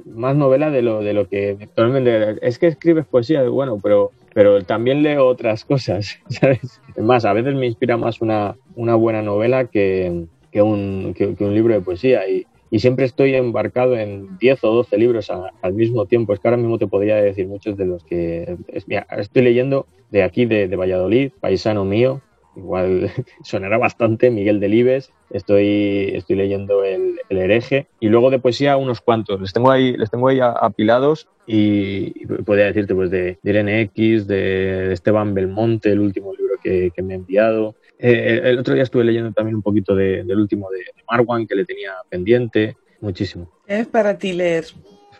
más 0.06 0.34
novela 0.34 0.70
de 0.70 0.82
lo, 0.82 1.02
de 1.02 1.12
lo 1.12 1.28
que 1.28 1.56
actualmente... 1.60 2.36
Es 2.42 2.58
que 2.58 2.68
escribes 2.68 3.06
poesía, 3.06 3.42
bueno, 3.48 3.78
pero, 3.82 4.12
pero 4.34 4.62
también 4.62 5.02
leo 5.02 5.26
otras 5.26 5.64
cosas, 5.64 6.18
¿sabes? 6.28 6.80
Es 6.94 7.04
más, 7.04 7.24
a 7.24 7.32
veces 7.32 7.54
me 7.54 7.66
inspira 7.66 7.96
más 7.96 8.20
una, 8.20 8.56
una 8.74 8.94
buena 8.94 9.22
novela 9.22 9.66
que, 9.66 10.24
que, 10.50 10.62
un, 10.62 11.14
que, 11.14 11.36
un 11.38 11.54
libro 11.54 11.74
de 11.74 11.80
poesía 11.80 12.26
y, 12.28 12.46
y, 12.70 12.78
siempre 12.78 13.04
estoy 13.04 13.34
embarcado 13.34 13.96
en 13.96 14.38
10 14.38 14.64
o 14.64 14.74
12 14.76 14.96
libros 14.96 15.30
al 15.30 15.74
mismo 15.74 16.06
tiempo. 16.06 16.32
Es 16.32 16.40
que 16.40 16.48
ahora 16.48 16.56
mismo 16.56 16.78
te 16.78 16.86
podría 16.86 17.16
decir 17.16 17.46
muchos 17.46 17.76
de 17.76 17.86
los 17.86 18.04
que... 18.04 18.56
estoy 18.72 19.42
leyendo 19.42 19.86
de 20.10 20.22
aquí, 20.22 20.46
de 20.46 20.74
Valladolid, 20.74 21.32
paisano 21.40 21.84
mío, 21.84 22.22
igual 22.56 23.10
sonará 23.42 23.78
bastante, 23.78 24.30
Miguel 24.30 24.60
Delibes, 24.60 25.12
estoy, 25.30 26.10
estoy 26.14 26.36
leyendo 26.36 26.84
el, 26.84 27.20
el, 27.28 27.38
hereje 27.38 27.86
y 28.00 28.08
luego 28.08 28.30
de 28.30 28.38
poesía 28.38 28.76
unos 28.76 29.00
cuantos, 29.00 29.40
les 29.40 29.52
tengo 29.52 29.70
ahí, 29.70 29.96
les 29.96 30.10
tengo 30.10 30.28
ahí 30.28 30.40
apilados 30.40 31.28
y, 31.46 32.26
podría 32.44 32.66
decirte 32.66 32.94
pues 32.94 33.10
de, 33.10 33.38
de 33.42 33.50
Irene 33.50 33.80
X, 33.82 34.26
de, 34.26 34.92
Esteban 34.92 35.34
Belmonte, 35.34 35.92
el 35.92 36.00
último 36.00 36.32
libro 36.34 36.54
que, 36.62 36.90
me 37.02 37.14
ha 37.14 37.16
enviado. 37.16 37.76
Eh, 37.98 38.40
el 38.44 38.58
otro 38.58 38.74
día 38.74 38.82
estuve 38.82 39.04
leyendo 39.04 39.32
también 39.32 39.54
un 39.54 39.62
poquito 39.62 39.94
del 39.94 40.38
último 40.38 40.68
de, 40.70 40.84
Marwan 41.08 41.46
que 41.46 41.54
le 41.54 41.64
tenía 41.64 41.92
pendiente, 42.08 42.76
muchísimo. 43.00 43.50
¿Qué 43.66 43.80
es 43.80 43.86
para 43.86 44.18
ti 44.18 44.32
leer? 44.32 44.64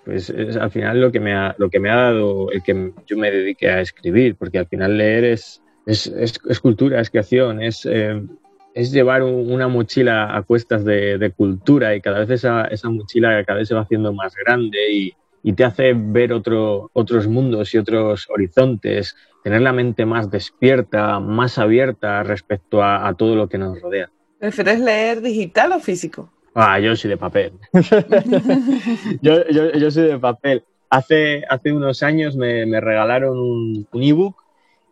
Pues 0.05 0.31
es 0.31 0.57
al 0.57 0.71
final 0.71 1.01
lo 1.01 1.11
que 1.11 1.21
me 1.21 1.33
ha, 1.33 1.55
lo 1.59 1.69
que 1.69 1.81
me 1.81 1.91
ha 1.91 1.97
dado 1.97 2.51
el 2.53 2.63
que 2.63 2.93
yo 3.07 3.17
me 3.17 3.31
dedique 3.31 3.69
a 3.69 3.81
escribir, 3.81 4.37
porque 4.37 4.59
al 4.59 4.67
final 4.67 4.99
leer 4.99 5.25
es, 5.25 5.63
es, 5.87 6.07
es, 6.09 6.61
cultura, 6.61 7.01
es 7.01 7.11
creación, 7.11 7.63
es, 7.63 7.87
eh, 7.87 8.21
es 8.75 8.93
llevar 8.93 9.23
una 9.23 9.69
mochila 9.69 10.37
a 10.37 10.43
cuestas 10.43 10.85
de, 10.85 11.33
cultura 11.37 11.95
y 11.95 12.01
cada 12.01 12.19
vez 12.19 12.31
esa, 12.31 12.65
esa, 12.65 12.91
mochila 12.91 13.43
cada 13.45 13.61
vez 13.61 13.69
se 13.69 13.75
va 13.75 13.83
haciendo 13.83 14.13
más 14.13 14.35
grande 14.35 14.79
y, 14.93 15.15
y 15.45 15.53
te 15.53 15.65
hace 15.65 15.95
ver 15.95 16.33
otro, 16.33 16.91
otros 16.93 17.29
mundos 17.29 17.73
y 17.73 17.79
otros 17.79 18.29
horizontes, 18.29 19.17
tener 19.45 19.63
la 19.63 19.73
mente 19.73 20.05
más 20.05 20.29
despierta, 20.29 21.21
más 21.21 21.57
abierta 21.57 22.25
respecto 22.25 22.83
a, 22.83 23.07
a 23.07 23.15
todo 23.15 23.37
lo 23.37 23.49
que 23.49 23.57
nos 23.57 23.81
rodea. 23.81 24.11
¿Prefieres 24.41 24.81
leer 24.81 25.21
digital 25.23 25.73
o 25.73 25.81
físico? 25.81 26.33
Ah, 26.53 26.81
yo 26.81 26.97
soy 26.97 27.11
de 27.11 27.17
papel. 27.17 27.53
yo, 29.23 29.49
yo, 29.49 29.73
yo, 29.73 29.91
soy 29.91 30.09
de 30.09 30.19
papel. 30.19 30.65
Hace, 30.91 31.45
hace 31.49 31.73
unos 31.73 32.03
años 32.03 32.35
me, 32.37 32.67
me 32.67 32.81
regalaron 32.81 33.39
un, 33.39 33.87
un 33.93 34.03
ebook 34.03 34.46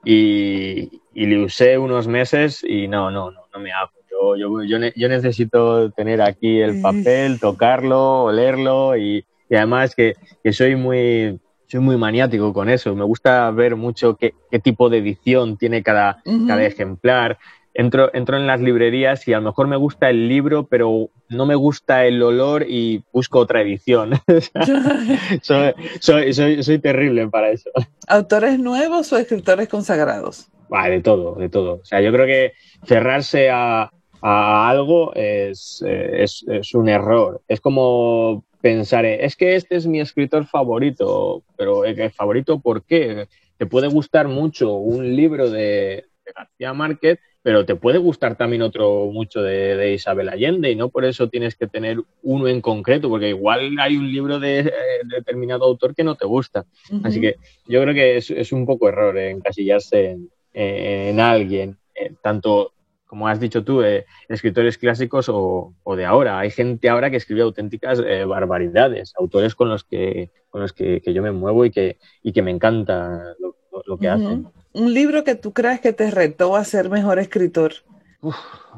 y, 0.05 1.01
y 1.15 1.27
le 1.27 1.45
usé 1.45 1.79
unos 1.79 2.07
meses 2.07 2.65
y 2.67 2.89
no, 2.89 3.11
no, 3.11 3.31
no, 3.31 3.41
no 3.53 3.61
me 3.61 3.73
hago. 3.73 3.91
Yo, 4.11 4.37
yo, 4.37 4.63
yo, 4.63 4.79
yo 4.95 5.09
necesito 5.09 5.91
tener 5.91 6.23
aquí 6.23 6.61
el 6.61 6.81
papel, 6.81 7.41
tocarlo, 7.41 8.25
olerlo 8.25 8.97
y, 8.97 9.25
y 9.51 9.55
además 9.57 9.95
que, 9.95 10.15
que, 10.43 10.53
soy 10.53 10.77
muy 10.77 11.41
soy 11.67 11.81
muy 11.81 11.97
maniático 11.97 12.53
con 12.53 12.69
eso. 12.69 12.95
Me 12.95 13.05
gusta 13.05 13.51
ver 13.51 13.75
mucho 13.75 14.17
qué, 14.17 14.35
qué 14.51 14.61
tipo 14.61 14.89
de 14.89 14.99
edición 14.99 15.57
tiene 15.57 15.83
cada, 15.83 16.23
cada 16.47 16.65
ejemplar 16.65 17.39
entro, 17.75 18.11
entro 18.14 18.37
en 18.37 18.47
las 18.47 18.61
librerías 18.61 19.26
y 19.28 19.33
a 19.33 19.38
lo 19.38 19.47
mejor 19.47 19.66
me 19.66 19.76
gusta 19.76 20.09
el 20.09 20.28
libro, 20.28 20.66
pero 20.66 21.11
no 21.28 21.45
me 21.45 21.54
gusta 21.54 22.07
el 22.07 22.23
olor 22.23 22.64
y 22.69 23.02
busco 23.12 23.40
otra 23.40 23.61
edición. 23.61 24.12
soy, 25.43 25.75
soy, 26.00 26.33
soy, 26.33 26.62
soy, 26.62 26.78
terrible 26.78 27.28
para 27.28 27.50
eso. 27.50 27.71
¿Autores 28.07 28.59
nuevos 28.59 29.12
o 29.12 29.19
escritores 29.19 29.69
consagrados? 29.69 30.49
de 30.83 31.00
todo, 31.00 31.35
de 31.37 31.49
todo. 31.49 31.75
O 31.75 31.85
sea, 31.85 32.00
yo 32.00 32.12
creo 32.12 32.26
que 32.26 32.52
cerrarse 32.85 33.50
a, 33.50 33.90
a 34.21 34.69
algo 34.69 35.14
es, 35.14 35.83
es, 35.87 36.45
es, 36.49 36.75
un 36.75 36.88
error. 36.88 37.43
Es 37.49 37.61
como 37.61 38.45
pensar, 38.61 39.04
es 39.04 39.37
que 39.37 39.57
este 39.57 39.76
es 39.76 39.87
mi 39.87 40.00
escritor 40.00 40.47
favorito, 40.47 41.43
pero 41.57 41.85
¿el 41.85 42.11
favorito 42.11 42.59
por 42.59 42.85
qué? 42.85 43.28
Te 43.57 43.66
puede 43.66 43.88
gustar 43.88 44.26
mucho 44.28 44.73
un 44.75 45.14
libro 45.14 45.49
de, 45.49 46.07
de 46.25 46.33
García 46.35 46.73
Márquez, 46.73 47.21
pero 47.45 47.67
te 47.67 47.77
puede 47.77 47.99
gustar 47.99 48.37
también 48.37 48.63
otro 48.63 49.11
mucho 49.13 49.43
de, 49.43 49.93
Isabel 49.93 50.31
Allende 50.31 50.71
y 50.71 50.77
no 50.77 50.89
por 50.89 51.05
eso 51.05 51.29
tienes 51.29 51.55
que 51.55 51.67
tener 51.67 51.99
uno 52.23 52.49
en 52.49 52.63
concreto, 52.63 53.11
porque 53.11 53.29
igual 53.29 53.77
hay 53.79 53.99
un 53.99 54.11
libro 54.11 54.41
de, 54.41 54.61
eh, 54.61 54.73
determinado 55.05 55.67
autor 55.67 55.95
que 55.95 56.05
no 56.05 56.15
te 56.15 56.25
gusta. 56.25 56.65
Así 57.03 57.21
que 57.21 57.37
yo 57.67 57.83
creo 57.83 57.93
que 57.93 58.17
es, 58.17 58.51
un 58.53 58.65
poco 58.65 58.89
error 58.89 59.19
encasillarse 59.19 60.17
en, 60.55 61.21
alguien, 61.21 61.77
eh, 61.95 62.15
tanto 62.23 62.73
como 63.05 63.29
has 63.29 63.39
dicho 63.39 63.63
tú, 63.63 63.83
eh, 63.83 64.07
escritores 64.27 64.79
clásicos 64.79 65.27
o, 65.29 65.75
de 65.95 66.07
ahora. 66.07 66.39
Hay 66.39 66.51
gente 66.51 66.89
ahora 66.89 67.11
que 67.11 67.19
escribe 67.19 67.43
auténticas 67.43 68.03
barbaridades, 68.27 69.13
autores 69.19 69.55
con 69.55 69.69
los 69.69 69.85
que, 69.85 70.31
con 70.49 70.63
los 70.63 70.73
que, 70.73 71.03
yo 71.05 71.23
me 71.23 71.31
muevo 71.31 71.67
y 71.67 71.71
que, 71.71 71.99
y 72.23 72.33
que 72.33 72.41
me 72.41 72.51
encanta 72.51 73.35
lo, 73.39 73.55
que 73.99 74.09
hacen 74.09 74.47
un 74.75 74.93
libro 74.93 75.25
que 75.25 75.37
tú 75.37 75.53
creas 75.53 75.81
que 75.81 75.93
te 75.93 76.11
retó 76.11 76.57
a 76.57 76.64
ser 76.64 76.91
mejor 76.91 77.19
escritor. 77.19 77.73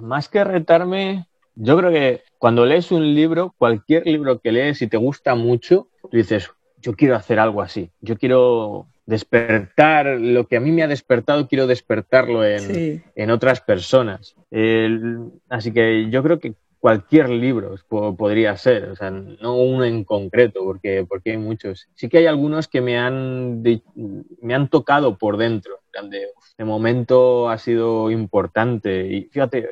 más 0.01 0.29
que 0.29 0.45
retarme, 0.45 1.27
yo 1.55 1.77
creo 1.77 1.91
que 1.91 2.23
cuando 2.39 2.65
lees 2.67 2.93
un 2.93 3.15
libro, 3.15 3.55
cualquier 3.59 4.07
libro 4.07 4.39
que 4.39 4.53
lees 4.53 4.83
y 4.83 4.87
te 4.87 4.99
gusta 4.99 5.35
mucho, 5.35 5.89
tú 6.03 6.17
dices, 6.17 6.51
yo 6.81 6.95
quiero 6.95 7.17
hacer 7.17 7.41
algo 7.41 7.63
así, 7.63 7.91
yo 8.01 8.17
quiero 8.19 8.87
despertar 9.07 10.07
lo 10.07 10.47
que 10.47 10.59
a 10.59 10.61
mí 10.61 10.71
me 10.71 10.83
ha 10.83 10.89
despertado, 10.89 11.49
quiero 11.49 11.67
despertarlo 11.67 12.45
en, 12.45 13.03
en 13.15 13.31
otras 13.31 13.61
personas. 13.61 14.37
así 15.49 15.73
que 15.73 16.11
yo 16.11 16.23
creo 16.23 16.39
que 16.39 16.55
cualquier 16.79 17.29
libro 17.29 17.75
podría 17.89 18.57
ser, 18.57 18.91
o 18.91 18.97
sea, 18.97 19.11
no 19.11 19.57
uno 19.57 19.85
en 19.85 20.05
concreto, 20.05 20.61
porque, 20.65 21.05
porque 21.09 21.33
hay 21.33 21.37
muchos. 21.39 21.89
Sí 21.95 22.09
que 22.09 22.19
hay 22.19 22.27
algunos 22.27 22.69
que 22.69 22.81
me 22.81 22.99
han, 22.99 23.63
me 24.41 24.55
han 24.55 24.69
tocado 24.69 25.19
por 25.19 25.37
dentro, 25.37 25.81
de, 26.11 26.29
de 26.59 26.65
momento 26.65 27.49
ha 27.49 27.59
sido 27.59 28.11
importante 28.11 29.07
y 29.07 29.25
fíjate, 29.25 29.69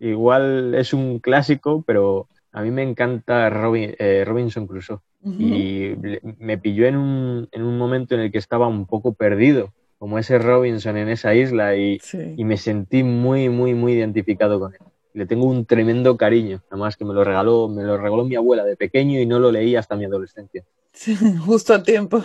igual 0.00 0.74
es 0.74 0.92
un 0.92 1.18
clásico, 1.18 1.84
pero 1.86 2.28
a 2.52 2.62
mí 2.62 2.70
me 2.70 2.82
encanta 2.82 3.48
eh, 3.48 4.24
Robinson 4.24 4.66
Crusoe. 4.66 5.00
Y 5.24 5.94
me 6.38 6.58
pilló 6.58 6.86
en 6.86 6.96
un, 6.96 7.48
en 7.50 7.62
un 7.62 7.76
momento 7.76 8.14
en 8.14 8.20
el 8.20 8.32
que 8.32 8.38
estaba 8.38 8.68
un 8.68 8.86
poco 8.86 9.14
perdido 9.14 9.72
como 9.98 10.18
ese 10.18 10.38
Robinson 10.38 10.96
en 10.96 11.08
esa 11.08 11.34
isla 11.34 11.76
y, 11.76 11.98
y 12.36 12.44
me 12.44 12.56
sentí 12.56 13.02
muy, 13.02 13.48
muy, 13.48 13.74
muy 13.74 13.94
identificado 13.94 14.60
con 14.60 14.74
él 14.74 14.80
le 15.18 15.26
tengo 15.26 15.46
un 15.46 15.66
tremendo 15.66 16.16
cariño, 16.16 16.62
además 16.70 16.96
que 16.96 17.04
me 17.04 17.12
lo 17.12 17.24
regaló, 17.24 17.68
me 17.68 17.82
lo 17.82 17.96
regaló 17.96 18.24
mi 18.24 18.36
abuela 18.36 18.64
de 18.64 18.76
pequeño 18.76 19.18
y 19.18 19.26
no 19.26 19.40
lo 19.40 19.50
leí 19.50 19.74
hasta 19.74 19.96
mi 19.96 20.04
adolescencia. 20.04 20.64
justo 21.44 21.74
a 21.74 21.82
tiempo. 21.82 22.22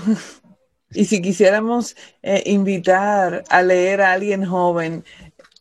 Y 0.92 1.06
si 1.06 1.20
quisiéramos 1.20 1.96
eh, 2.22 2.44
invitar 2.46 3.44
a 3.50 3.64
leer 3.64 4.02
a 4.02 4.12
alguien 4.12 4.46
joven, 4.46 5.04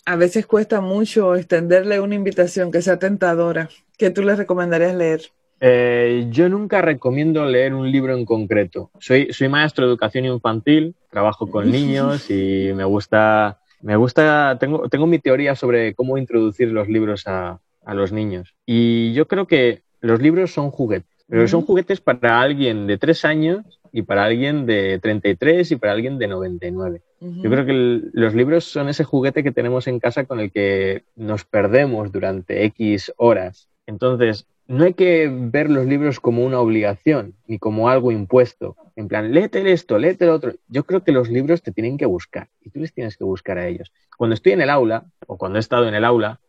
a 0.04 0.16
veces 0.16 0.46
cuesta 0.46 0.82
mucho 0.82 1.34
extenderle 1.34 2.00
una 2.00 2.16
invitación 2.16 2.70
que 2.70 2.82
sea 2.82 2.98
tentadora. 2.98 3.70
¿Qué 3.96 4.10
tú 4.10 4.22
le 4.22 4.36
recomendarías 4.36 4.94
leer? 4.94 5.22
Eh, 5.58 6.26
yo 6.28 6.50
nunca 6.50 6.82
recomiendo 6.82 7.46
leer 7.46 7.72
un 7.72 7.90
libro 7.90 8.14
en 8.14 8.26
concreto. 8.26 8.90
Soy, 8.98 9.32
soy 9.32 9.48
maestro 9.48 9.86
de 9.86 9.92
educación 9.92 10.26
infantil, 10.26 10.94
trabajo 11.08 11.48
con 11.50 11.70
niños 11.72 12.30
y 12.30 12.72
me 12.74 12.84
gusta 12.84 13.61
me 13.82 13.96
gusta, 13.96 14.56
tengo, 14.58 14.88
tengo 14.88 15.06
mi 15.06 15.18
teoría 15.18 15.54
sobre 15.54 15.94
cómo 15.94 16.16
introducir 16.16 16.68
los 16.68 16.88
libros 16.88 17.26
a, 17.26 17.60
a 17.84 17.94
los 17.94 18.12
niños. 18.12 18.54
Y 18.64 19.12
yo 19.12 19.26
creo 19.26 19.46
que 19.46 19.82
los 20.00 20.20
libros 20.20 20.52
son 20.52 20.70
juguetes, 20.70 21.24
pero 21.28 21.46
son 21.48 21.62
juguetes 21.62 22.00
para 22.00 22.40
alguien 22.40 22.86
de 22.86 22.98
tres 22.98 23.24
años 23.24 23.80
y 23.92 24.02
para 24.02 24.24
alguien 24.24 24.66
de 24.66 24.98
33 24.98 25.70
y 25.72 25.76
para 25.76 25.92
alguien 25.92 26.18
de 26.18 26.26
99. 26.28 27.02
Yo 27.20 27.50
creo 27.50 27.64
que 27.64 28.00
los 28.12 28.34
libros 28.34 28.64
son 28.64 28.88
ese 28.88 29.04
juguete 29.04 29.44
que 29.44 29.52
tenemos 29.52 29.86
en 29.86 30.00
casa 30.00 30.24
con 30.24 30.40
el 30.40 30.50
que 30.50 31.04
nos 31.14 31.44
perdemos 31.44 32.10
durante 32.10 32.64
X 32.64 33.12
horas. 33.16 33.68
Entonces, 33.86 34.46
no 34.66 34.84
hay 34.84 34.94
que 34.94 35.28
ver 35.30 35.70
los 35.70 35.86
libros 35.86 36.20
como 36.20 36.44
una 36.44 36.60
obligación 36.60 37.34
ni 37.46 37.58
como 37.58 37.88
algo 37.88 38.12
impuesto. 38.12 38.76
En 38.96 39.08
plan, 39.08 39.32
léete 39.32 39.70
esto, 39.72 39.98
léete 39.98 40.26
lo 40.26 40.34
otro. 40.34 40.52
Yo 40.68 40.84
creo 40.84 41.02
que 41.02 41.12
los 41.12 41.28
libros 41.28 41.62
te 41.62 41.72
tienen 41.72 41.98
que 41.98 42.06
buscar 42.06 42.48
y 42.60 42.70
tú 42.70 42.80
les 42.80 42.92
tienes 42.92 43.16
que 43.16 43.24
buscar 43.24 43.58
a 43.58 43.66
ellos. 43.66 43.92
Cuando 44.16 44.34
estoy 44.34 44.52
en 44.52 44.60
el 44.60 44.70
aula 44.70 45.06
o 45.26 45.36
cuando 45.36 45.58
he 45.58 45.60
estado 45.60 45.88
en 45.88 45.94
el 45.94 46.04
aula, 46.04 46.40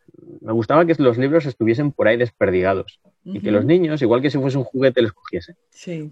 me 0.42 0.54
gustaba 0.54 0.86
que 0.86 0.96
los 1.00 1.18
libros 1.18 1.46
estuviesen 1.46 1.92
por 1.92 2.08
ahí 2.08 2.18
desperdigados 2.18 3.00
y 3.26 3.40
que 3.40 3.52
los 3.52 3.64
niños, 3.64 4.02
igual 4.02 4.22
que 4.22 4.30
si 4.30 4.38
fuese 4.38 4.58
un 4.58 4.66
juguete, 4.66 5.02
los 5.02 5.14
cogiesen. 5.14 5.56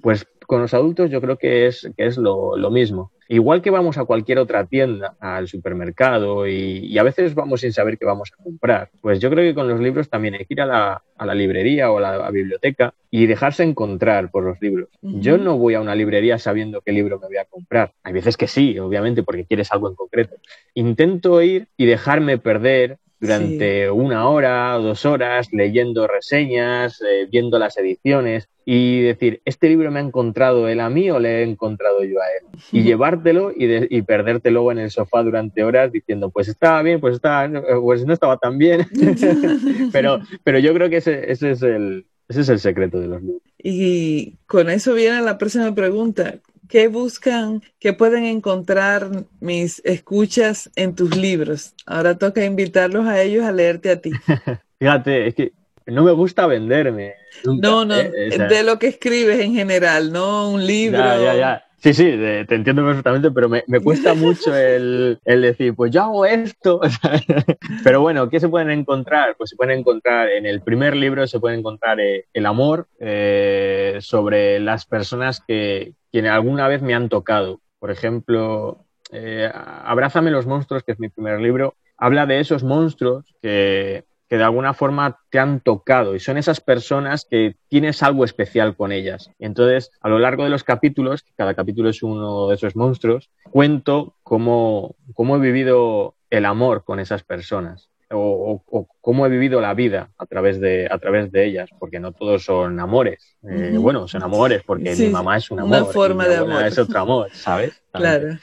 Pues 0.02 0.26
con 0.48 0.62
los 0.62 0.74
adultos 0.74 1.10
yo 1.10 1.20
creo 1.20 1.38
que 1.38 1.68
es, 1.68 1.90
que 1.98 2.06
es 2.06 2.18
lo, 2.18 2.56
mismo. 2.72 3.12
Igual 3.28 3.62
que 3.62 3.70
vamos 3.70 3.98
a 3.98 4.06
cualquier 4.06 4.40
otra 4.40 4.66
tienda, 4.66 5.16
al 5.20 5.50
supermercado, 5.50 6.48
y, 6.48 6.98
a 6.98 7.04
veces 7.04 7.36
vamos 7.36 7.62
sin 7.62 7.74
saber 7.74 7.98
qué 7.98 8.06
vamos 8.06 8.32
a 8.32 8.42
comprar, 8.42 8.90
pues 9.02 9.20
yo 9.20 9.30
creo 9.30 9.44
que 9.44 9.54
con 9.54 9.68
los 9.68 9.82
libros 9.82 10.10
también 10.10 10.36
hay 10.36 10.46
que 10.46 10.54
ir 10.54 10.62
a 10.62 10.66
la, 10.66 11.04
a 11.18 11.26
la 11.26 11.36
librería 11.36 11.92
o 11.92 11.98
a 11.98 12.02
la 12.02 12.32
biblioteca 12.32 12.94
y 13.10 13.26
dejarse 13.26 13.64
encontrar 13.64 14.32
por 14.32 14.46
los 14.46 14.62
libros. 14.62 14.88
Yo 15.02 15.38
no 15.38 15.58
voy 15.58 15.74
a 15.74 15.82
una 15.82 15.96
librería 15.96 16.40
sabiendo 16.40 16.80
qué 16.80 16.94
libro 16.94 17.20
me 17.20 17.28
voy 17.28 17.38
a 17.38 17.46
comprar. 17.46 17.92
Hay 18.04 18.14
veces 18.14 18.38
que 18.38 18.48
sí, 18.48 18.80
obviamente, 18.80 19.22
porque 19.24 19.46
quieres 19.46 19.72
algo 19.74 19.90
en 19.90 19.96
concreto. 19.96 20.38
Intento 20.76 21.42
ir 21.42 21.68
y 21.76 21.86
dejarme 21.86 22.38
perder 22.38 23.00
durante 23.22 23.92
una 23.92 24.28
hora 24.28 24.78
o 24.78 24.82
dos 24.82 25.06
horas 25.06 25.50
leyendo 25.52 26.08
reseñas, 26.08 27.00
eh, 27.02 27.28
viendo 27.32 27.60
las 27.60 27.78
ediciones 27.78 28.50
y 28.66 29.02
decir, 29.02 29.42
este 29.46 29.70
libro 29.70 29.92
me 29.92 30.00
ha 30.00 30.04
encontrado 30.04 30.68
él 30.68 30.80
a 30.80 30.90
mí 30.90 31.12
o 31.12 31.20
le 31.20 31.40
he 31.40 31.44
encontrado 31.44 32.04
yo 32.04 32.20
a 32.20 32.26
él. 32.26 32.60
Y 32.72 32.82
llevártelo 32.84 33.52
y, 33.52 33.96
y 33.96 34.02
perderte 34.02 34.50
luego 34.50 34.72
en 34.72 34.80
el 34.80 34.90
sofá 34.90 35.22
durante 35.22 35.64
horas 35.64 35.92
diciendo, 35.92 36.32
pues 36.32 36.48
estaba 36.48 36.82
bien, 36.82 37.00
pues, 37.00 37.16
estaba, 37.16 37.48
pues 37.80 38.06
no 38.06 38.14
estaba 38.14 38.38
tan 38.38 38.58
bien. 38.58 38.88
pero, 39.94 40.20
pero 40.44 40.58
yo 40.58 40.74
creo 40.74 40.90
que 40.90 40.98
ese, 40.98 41.32
ese, 41.32 41.52
es 41.52 41.62
el, 41.62 42.08
ese 42.28 42.42
es 42.42 42.50
el 42.50 42.60
secreto 42.60 43.00
de 43.00 43.08
los 43.08 43.22
libros. 43.22 43.42
Y 43.60 44.38
con 44.48 44.72
eso 44.72 44.96
viene 44.96 45.22
la 45.22 45.38
próxima 45.38 45.76
pregunta. 45.76 46.40
¿Qué 46.72 46.88
buscan, 46.88 47.62
qué 47.80 47.92
pueden 47.92 48.24
encontrar 48.24 49.26
mis 49.42 49.82
escuchas 49.84 50.72
en 50.78 50.96
tus 50.96 51.18
libros? 51.18 51.74
Ahora 51.86 52.18
toca 52.18 52.46
invitarlos 52.46 53.06
a 53.08 53.22
ellos 53.22 53.44
a 53.44 53.52
leerte 53.52 53.92
a 53.92 54.00
ti. 54.00 54.12
Fíjate, 54.80 55.28
es 55.28 55.36
que 55.36 55.52
no 55.86 56.06
me 56.06 56.14
gusta 56.14 56.48
venderme. 56.48 57.16
no, 57.44 57.84
no, 57.84 57.96
¿eh? 57.98 58.38
de 58.48 58.64
lo 58.64 58.80
que 58.80 58.88
escribes 58.88 59.42
en 59.42 59.54
general, 59.54 60.14
no 60.14 60.50
un 60.50 60.66
libro. 60.66 61.00
Ya, 61.00 61.18
ya, 61.18 61.36
ya. 61.36 61.66
Sí, 61.82 61.96
sí, 61.96 62.04
te 62.04 62.54
entiendo 62.54 62.86
perfectamente, 62.86 63.32
pero 63.32 63.50
me, 63.50 63.64
cuesta 63.84 64.14
mucho 64.14 64.56
el, 64.56 65.20
decir, 65.26 65.74
pues 65.76 65.92
yo 65.92 66.04
hago 66.04 66.26
esto. 66.28 66.80
pero 67.84 68.02
bueno, 68.02 68.30
¿qué 68.30 68.40
se 68.40 68.50
pueden 68.50 68.70
encontrar? 68.70 69.36
Pues 69.36 69.50
se 69.50 69.56
pueden 69.56 69.80
encontrar 69.80 70.30
en 70.30 70.46
el 70.46 70.62
primer 70.62 70.96
libro, 70.96 71.26
se 71.26 71.40
puede 71.40 71.58
encontrar 71.58 72.00
eh, 72.00 72.26
el 72.34 72.46
amor 72.46 72.88
eh, 73.00 73.98
sobre 74.00 74.60
las 74.60 74.86
personas 74.86 75.42
que, 75.48 75.94
quienes 76.12 76.32
alguna 76.32 76.68
vez 76.68 76.84
me 76.84 76.94
han 76.94 77.10
tocado. 77.10 77.62
Por 77.80 77.90
ejemplo, 77.90 78.86
eh, 79.12 79.50
Abrázame 79.52 80.30
los 80.30 80.46
monstruos, 80.46 80.84
que 80.84 80.92
es 80.92 81.00
mi 81.00 81.10
primer 81.10 81.40
libro, 81.40 81.74
habla 81.98 82.28
de 82.28 82.42
esos 82.42 82.64
monstruos 82.64 83.26
que, 83.42 84.04
que 84.32 84.38
de 84.38 84.46
alguna 84.46 84.74
forma 84.74 85.20
te 85.30 85.40
han 85.40 85.60
tocado 85.60 86.16
y 86.16 86.22
son 86.22 86.38
esas 86.38 86.62
personas 86.62 87.28
que 87.30 87.58
tienes 87.68 88.02
algo 88.02 88.24
especial 88.24 88.78
con 88.78 88.94
ellas. 88.94 89.30
entonces, 89.40 89.92
a 90.00 90.08
lo 90.08 90.20
largo 90.20 90.46
de 90.46 90.50
los 90.50 90.64
capítulos, 90.64 91.26
cada 91.36 91.54
capítulo 91.54 91.90
es 91.90 92.02
uno 92.02 92.48
de 92.48 92.56
esos 92.56 92.78
monstruos, 92.78 93.30
cuento 93.50 94.16
cómo, 94.24 94.96
cómo 95.16 95.36
he 95.36 95.40
vivido 95.42 96.16
el 96.30 96.46
amor 96.46 96.86
con 96.86 97.02
esas 97.02 97.24
personas. 97.24 97.90
O, 98.10 98.64
cómo 99.02 99.26
he 99.26 99.30
vivido 99.30 99.60
la 99.60 99.74
vida 99.74 100.12
a 100.18 100.26
través 100.26 100.62
de, 100.62 100.88
a 100.90 100.98
través 100.98 101.30
de 101.34 101.46
ellas, 101.46 101.70
porque 101.78 102.00
no 102.00 102.14
todos 102.14 102.46
son 102.46 102.80
amores. 102.80 103.36
Eh, 103.44 103.76
bueno, 103.78 104.08
son 104.08 104.24
amores 104.24 104.64
porque 104.66 104.96
mi 104.96 105.10
mamá 105.10 105.38
es 105.38 105.52
un 105.52 105.60
amor. 105.60 105.82
Una 105.82 105.86
forma 105.92 106.28
de 106.28 106.38
amor. 106.38 106.66
Es 106.66 106.78
otro 106.78 107.00
amor, 107.00 107.30
¿sabes? 107.34 107.82
Claro. 107.92 108.38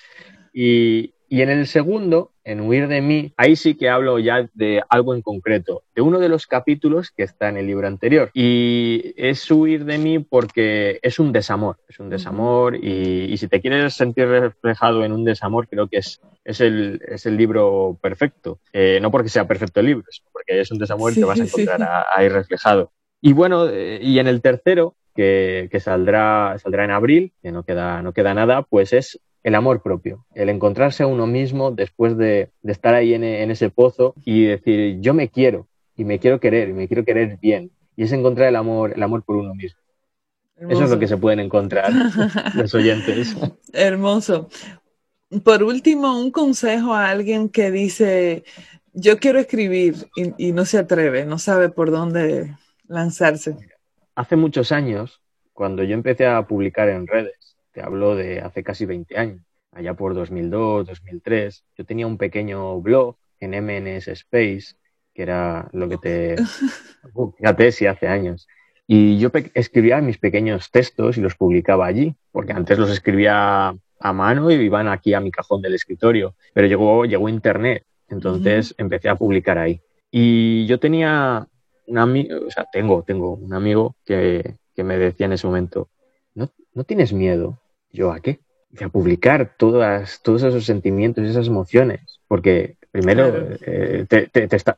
Y, 0.52 1.14
y 1.28 1.42
en 1.42 1.50
el 1.50 1.66
segundo, 1.66 2.32
en 2.42 2.60
Huir 2.60 2.88
de 2.88 3.02
mí, 3.02 3.32
ahí 3.36 3.54
sí 3.54 3.74
que 3.74 3.90
hablo 3.90 4.18
ya 4.18 4.48
de 4.54 4.82
algo 4.88 5.14
en 5.14 5.20
concreto, 5.20 5.82
de 5.94 6.00
uno 6.00 6.18
de 6.18 6.30
los 6.30 6.46
capítulos 6.46 7.10
que 7.10 7.22
está 7.22 7.50
en 7.50 7.58
el 7.58 7.66
libro 7.66 7.86
anterior. 7.86 8.30
Y 8.32 9.12
es 9.16 9.50
huir 9.50 9.84
de 9.84 9.98
mí 9.98 10.20
porque 10.20 10.98
es 11.02 11.18
un 11.18 11.32
desamor, 11.32 11.76
es 11.86 12.00
un 12.00 12.08
desamor 12.08 12.76
y, 12.76 13.36
si 13.36 13.46
te 13.46 13.60
quieres 13.60 13.94
sentir 13.94 14.26
reflejado 14.26 15.04
en 15.04 15.12
un 15.12 15.24
desamor, 15.24 15.68
creo 15.68 15.86
que 15.86 15.98
es, 15.98 16.20
es, 16.44 16.60
el, 16.60 17.02
es 17.06 17.26
el 17.26 17.36
libro 17.36 17.98
perfecto. 18.00 18.60
Eh, 18.72 18.98
no 19.02 19.10
porque 19.10 19.28
sea 19.28 19.46
perfecto 19.46 19.80
el 19.80 19.86
libro, 19.86 20.04
sino 20.10 20.28
porque 20.32 20.60
es 20.60 20.70
un 20.70 20.78
desamor 20.78 21.12
y 21.12 21.16
te 21.16 21.24
vas 21.24 21.40
a 21.40 21.44
encontrar 21.44 22.06
ahí 22.14 22.28
reflejado. 22.30 22.90
Y 23.20 23.34
bueno, 23.34 23.68
eh, 23.68 23.98
y 24.00 24.18
en 24.18 24.28
el 24.28 24.40
tercero, 24.40 24.94
que, 25.14 25.68
que, 25.70 25.80
saldrá, 25.80 26.56
saldrá 26.58 26.84
en 26.84 26.92
abril, 26.92 27.32
que 27.42 27.50
no 27.50 27.64
queda, 27.64 28.02
no 28.02 28.12
queda 28.12 28.34
nada, 28.34 28.62
pues 28.62 28.92
es 28.92 29.20
el 29.48 29.54
amor 29.54 29.82
propio, 29.82 30.26
el 30.34 30.50
encontrarse 30.50 31.02
a 31.02 31.06
uno 31.06 31.26
mismo 31.26 31.70
después 31.70 32.16
de, 32.16 32.50
estar 32.62 32.94
ahí 32.94 33.14
en, 33.14 33.24
ese 33.24 33.70
pozo 33.70 34.14
y 34.24 34.44
decir, 34.44 35.00
yo 35.00 35.14
me 35.14 35.28
quiero 35.28 35.66
y 35.96 36.04
me 36.04 36.18
quiero 36.18 36.38
querer 36.38 36.68
y 36.68 36.74
me 36.74 36.86
quiero 36.86 37.04
querer 37.04 37.38
bien. 37.40 37.70
Y 37.96 38.04
es 38.04 38.12
encontrar 38.12 38.48
el 38.48 38.56
amor, 38.56 38.92
el 38.94 39.02
amor 39.02 39.24
por 39.24 39.36
uno 39.36 39.54
mismo. 39.54 39.80
Eso 40.56 40.84
es 40.84 40.90
lo 40.90 40.98
que 40.98 41.08
se 41.08 41.16
pueden 41.16 41.40
encontrar 41.40 41.90
los 42.54 42.74
oyentes. 42.74 43.36
Hermoso. 43.72 44.48
Por 45.42 45.62
último, 45.62 46.18
un 46.18 46.30
consejo 46.30 46.94
a 46.94 47.08
alguien 47.10 47.48
que 47.48 47.70
dice, 47.70 48.44
yo 48.92 49.18
quiero 49.18 49.38
escribir 49.38 50.08
y 50.36 50.52
no 50.52 50.64
se 50.64 50.78
atreve, 50.78 51.24
no 51.24 51.38
sabe 51.38 51.70
por 51.70 51.90
dónde 51.90 52.54
lanzarse. 52.86 53.56
Hace 54.14 54.36
muchos 54.36 54.72
años, 54.72 55.22
cuando 55.52 55.84
yo 55.84 55.94
empecé 55.94 56.26
a 56.26 56.46
publicar 56.46 56.88
en 56.88 57.06
redes, 57.06 57.47
hablo 57.80 58.16
de 58.16 58.40
hace 58.40 58.62
casi 58.62 58.86
20 58.86 59.18
años, 59.18 59.40
allá 59.72 59.94
por 59.94 60.14
2002, 60.14 60.86
2003. 60.86 61.64
Yo 61.76 61.84
tenía 61.84 62.06
un 62.06 62.18
pequeño 62.18 62.80
blog 62.80 63.16
en 63.40 63.54
MNS 63.54 64.08
Space, 64.08 64.76
que 65.14 65.22
era 65.22 65.68
lo 65.72 65.88
que 65.88 65.98
te... 65.98 66.36
Uh, 67.14 67.32
fíjate, 67.32 67.72
sí, 67.72 67.86
hace 67.86 68.08
años. 68.08 68.48
Y 68.86 69.18
yo 69.18 69.30
escribía 69.54 70.00
mis 70.00 70.18
pequeños 70.18 70.70
textos 70.70 71.16
y 71.16 71.20
los 71.20 71.36
publicaba 71.36 71.86
allí, 71.86 72.14
porque 72.32 72.52
antes 72.52 72.78
los 72.78 72.90
escribía 72.90 73.68
a 74.00 74.12
mano 74.12 74.50
y 74.50 74.54
iban 74.54 74.88
aquí 74.88 75.14
a 75.14 75.20
mi 75.20 75.30
cajón 75.30 75.62
del 75.62 75.74
escritorio. 75.74 76.34
Pero 76.54 76.66
llegó, 76.66 77.04
llegó 77.04 77.28
Internet, 77.28 77.84
entonces 78.08 78.74
empecé 78.78 79.08
a 79.08 79.16
publicar 79.16 79.58
ahí. 79.58 79.80
Y 80.10 80.66
yo 80.66 80.80
tenía 80.80 81.46
un 81.86 81.98
amigo, 81.98 82.46
o 82.46 82.50
sea, 82.50 82.66
tengo, 82.70 83.02
tengo 83.02 83.34
un 83.34 83.52
amigo 83.54 83.94
que, 84.04 84.56
que 84.74 84.84
me 84.84 84.96
decía 84.98 85.26
en 85.26 85.32
ese 85.32 85.46
momento, 85.46 85.88
¿no, 86.34 86.50
¿no 86.74 86.84
tienes 86.84 87.12
miedo 87.12 87.60
¿yo 87.92 88.12
a 88.12 88.20
qué? 88.20 88.40
a 88.80 88.88
publicar 88.88 89.54
todas, 89.56 90.20
todos 90.22 90.42
esos 90.42 90.64
sentimientos 90.64 91.24
y 91.24 91.28
esas 91.28 91.46
emociones, 91.46 92.20
porque 92.28 92.76
primero 92.90 93.56
eh, 93.64 94.06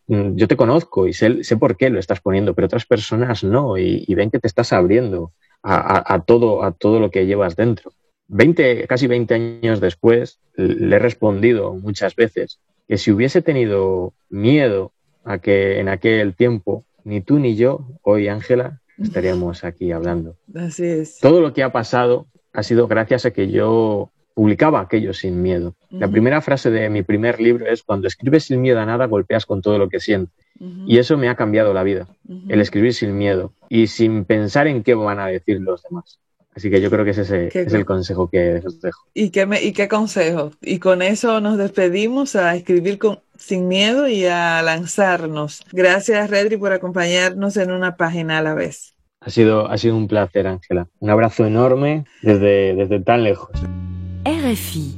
yo 0.09 0.49
te 0.49 0.57
conozco 0.57 1.07
y 1.07 1.13
sé, 1.13 1.43
sé, 1.45 1.57
por 1.57 1.77
qué 1.77 1.91
lo 1.91 1.99
estás 1.99 2.21
poniendo, 2.21 2.55
pero 2.55 2.67
otras 2.67 2.87
personas 2.87 3.45
no 3.45 3.79
y, 3.79 4.07
ven 4.15 4.31
que 4.31 4.39
te 4.39 4.47
estás 4.47 4.73
abriendo 4.73 5.33
a, 5.63 6.23
todo, 6.27 6.65
a 6.65 6.73
todo 6.73 7.01
lo 7.01 7.11
que 7.11 7.27
llevas 7.27 7.57
dentro. 7.57 7.93
20, 8.29 8.87
casi 8.87 9.07
20 9.07 9.35
años 9.35 9.81
después, 9.81 10.39
le 10.55 10.97
he 10.97 10.99
respondido 10.99 11.75
muchas 11.75 12.15
veces 12.15 12.61
que 12.89 12.97
si 12.97 13.11
hubiese 13.11 13.43
tenido 13.43 14.15
miedo 14.31 14.93
a 15.25 15.39
que 15.39 15.79
en 15.81 15.89
aquel 15.89 16.35
tiempo, 16.35 16.85
ni 17.05 17.21
tú 17.21 17.39
ni 17.39 17.57
yo, 17.57 17.87
hoy 18.03 18.29
Ángela, 18.29 18.81
estaríamos 18.99 19.65
aquí 19.65 19.93
hablando. 19.93 20.37
Así 20.55 20.87
es. 20.87 21.19
Todo 21.19 21.41
lo 21.41 21.53
que 21.53 21.63
ha 21.63 21.73
pasado 21.73 22.27
ha 22.53 22.63
sido 22.63 22.89
gracias 22.89 23.27
a 23.27 23.31
que 23.31 23.51
yo 23.51 24.11
publicaba 24.35 24.81
aquello 24.81 25.13
sin 25.13 25.43
miedo. 25.43 25.75
La 25.91 26.09
primera 26.09 26.41
frase 26.41 26.71
de 26.71 26.89
mi 26.89 27.03
primer 27.03 27.41
libro 27.41 27.67
es, 27.67 27.83
cuando 27.83 28.09
escribes 28.09 28.45
sin 28.45 28.63
miedo 28.63 28.81
a 28.81 28.87
nada, 28.87 29.07
golpeas 29.07 29.45
con 29.45 29.61
todo 29.61 29.79
lo 29.79 29.89
que 29.89 30.01
sientes. 30.01 30.35
Y 30.87 30.99
eso 30.99 31.17
me 31.17 31.29
ha 31.29 31.37
cambiado 31.37 31.73
la 31.75 31.83
vida, 31.83 32.07
el 32.49 32.61
escribir 32.61 32.95
sin 32.95 33.17
miedo 33.17 33.53
y 33.69 33.87
sin 33.87 34.25
pensar 34.25 34.67
en 34.67 34.83
qué 34.83 34.95
van 34.95 35.19
a 35.19 35.27
decir 35.27 35.61
los 35.61 35.83
demás. 35.83 36.19
Así 36.55 36.69
que 36.69 36.81
yo 36.81 36.91
creo 36.91 37.05
que 37.05 37.13
ese 37.13 37.49
es 37.53 37.73
el 37.75 37.87
consejo 37.87 38.29
que 38.29 38.61
os 38.65 38.81
dejo. 38.81 39.07
¿Y 39.15 39.31
qué, 39.31 39.47
y 39.63 39.73
qué 39.73 39.89
consejo? 39.89 40.51
Y 40.61 40.79
con 40.79 41.01
eso 41.01 41.41
nos 41.41 41.57
despedimos 41.57 42.35
a 42.35 42.57
escribir 42.57 42.99
con, 42.99 43.21
sin 43.37 43.69
miedo 43.69 44.09
y 44.09 44.27
a 44.27 44.61
lanzarnos. 44.63 45.63
Gracias, 45.73 46.29
Redri, 46.29 46.57
por 46.57 46.73
acompañarnos 46.73 47.57
en 47.57 47.71
una 47.71 47.97
página 47.97 48.39
a 48.39 48.43
la 48.43 48.55
vez. 48.55 48.95
Ha 49.21 49.31
sido, 49.31 49.71
ha 49.71 49.77
sido 49.77 49.97
un 49.97 50.09
placer, 50.09 50.47
Ángela. 50.47 50.89
Un 50.99 51.11
abrazo 51.11 51.45
enorme 51.45 52.05
desde, 52.23 52.75
desde 52.75 53.01
tan 53.01 53.23
lejos. 53.23 53.51
RFI. 54.25 54.95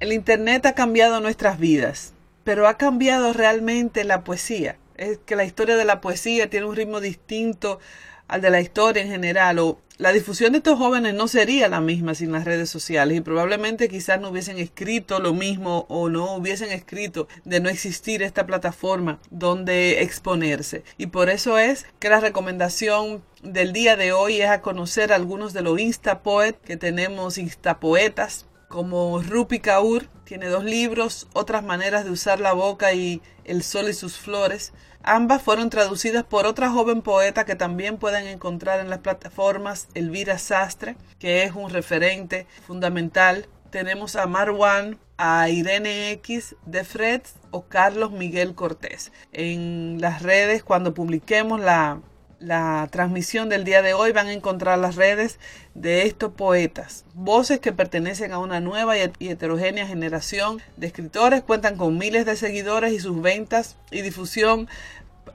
El 0.00 0.12
Internet 0.12 0.66
ha 0.66 0.74
cambiado 0.74 1.20
nuestras 1.20 1.58
vidas 1.58 2.14
pero 2.44 2.66
ha 2.66 2.76
cambiado 2.76 3.32
realmente 3.32 4.04
la 4.04 4.24
poesía. 4.24 4.76
Es 4.96 5.18
que 5.18 5.36
la 5.36 5.44
historia 5.44 5.76
de 5.76 5.84
la 5.84 6.00
poesía 6.00 6.50
tiene 6.50 6.66
un 6.66 6.76
ritmo 6.76 7.00
distinto 7.00 7.80
al 8.28 8.40
de 8.40 8.50
la 8.50 8.60
historia 8.60 9.02
en 9.02 9.08
general 9.08 9.58
o 9.58 9.78
la 9.98 10.12
difusión 10.12 10.52
de 10.52 10.58
estos 10.58 10.78
jóvenes 10.78 11.14
no 11.14 11.28
sería 11.28 11.68
la 11.68 11.80
misma 11.80 12.14
sin 12.14 12.32
las 12.32 12.44
redes 12.44 12.68
sociales 12.70 13.16
y 13.16 13.20
probablemente 13.20 13.88
quizás 13.88 14.20
no 14.20 14.30
hubiesen 14.30 14.58
escrito 14.58 15.20
lo 15.20 15.32
mismo 15.32 15.86
o 15.88 16.08
no 16.08 16.34
hubiesen 16.34 16.72
escrito 16.72 17.28
de 17.44 17.60
no 17.60 17.68
existir 17.68 18.22
esta 18.22 18.44
plataforma 18.44 19.20
donde 19.30 20.02
exponerse. 20.02 20.82
Y 20.98 21.06
por 21.06 21.30
eso 21.30 21.56
es 21.58 21.86
que 22.00 22.08
la 22.08 22.18
recomendación 22.18 23.22
del 23.42 23.72
día 23.72 23.96
de 23.96 24.12
hoy 24.12 24.40
es 24.40 24.48
a 24.48 24.60
conocer 24.60 25.12
algunos 25.12 25.52
de 25.52 25.62
los 25.62 25.78
Instapoet 25.78 26.60
que 26.62 26.76
tenemos, 26.76 27.38
Instapoetas, 27.38 28.46
como 28.68 29.20
Rupi 29.22 29.60
Kaur, 29.60 30.08
tiene 30.24 30.48
dos 30.48 30.64
libros, 30.64 31.28
Otras 31.34 31.62
maneras 31.62 32.04
de 32.06 32.10
usar 32.10 32.40
la 32.40 32.54
boca 32.54 32.94
y 32.94 33.20
El 33.44 33.62
sol 33.62 33.90
y 33.90 33.92
sus 33.92 34.16
flores. 34.16 34.72
Ambas 35.04 35.42
fueron 35.42 35.68
traducidas 35.68 36.22
por 36.22 36.46
otra 36.46 36.70
joven 36.70 37.02
poeta 37.02 37.44
que 37.44 37.56
también 37.56 37.98
pueden 37.98 38.28
encontrar 38.28 38.78
en 38.78 38.88
las 38.88 39.00
plataformas, 39.00 39.88
Elvira 39.94 40.38
Sastre, 40.38 40.96
que 41.18 41.42
es 41.42 41.54
un 41.54 41.70
referente 41.70 42.46
fundamental. 42.66 43.48
Tenemos 43.70 44.14
a 44.14 44.26
Marwan, 44.26 44.98
a 45.16 45.48
Irene 45.48 46.12
X 46.12 46.54
de 46.66 46.84
Fred 46.84 47.22
o 47.50 47.62
Carlos 47.62 48.12
Miguel 48.12 48.54
Cortés. 48.54 49.10
En 49.32 50.00
las 50.00 50.22
redes, 50.22 50.62
cuando 50.62 50.94
publiquemos 50.94 51.58
la 51.58 52.00
la 52.42 52.88
transmisión 52.90 53.48
del 53.48 53.64
día 53.64 53.82
de 53.82 53.94
hoy 53.94 54.12
van 54.12 54.26
a 54.26 54.32
encontrar 54.32 54.78
las 54.78 54.96
redes 54.96 55.38
de 55.74 56.02
estos 56.02 56.32
poetas, 56.32 57.04
voces 57.14 57.60
que 57.60 57.72
pertenecen 57.72 58.32
a 58.32 58.38
una 58.38 58.60
nueva 58.60 58.96
y 58.98 59.28
heterogénea 59.28 59.86
generación 59.86 60.60
de 60.76 60.88
escritores, 60.88 61.42
cuentan 61.42 61.76
con 61.76 61.96
miles 61.96 62.26
de 62.26 62.36
seguidores 62.36 62.92
y 62.92 63.00
sus 63.00 63.22
ventas 63.22 63.76
y 63.90 64.02
difusión 64.02 64.68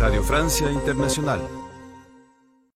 Radio 0.00 0.22
Francia 0.22 0.70
Internacional 0.70 1.42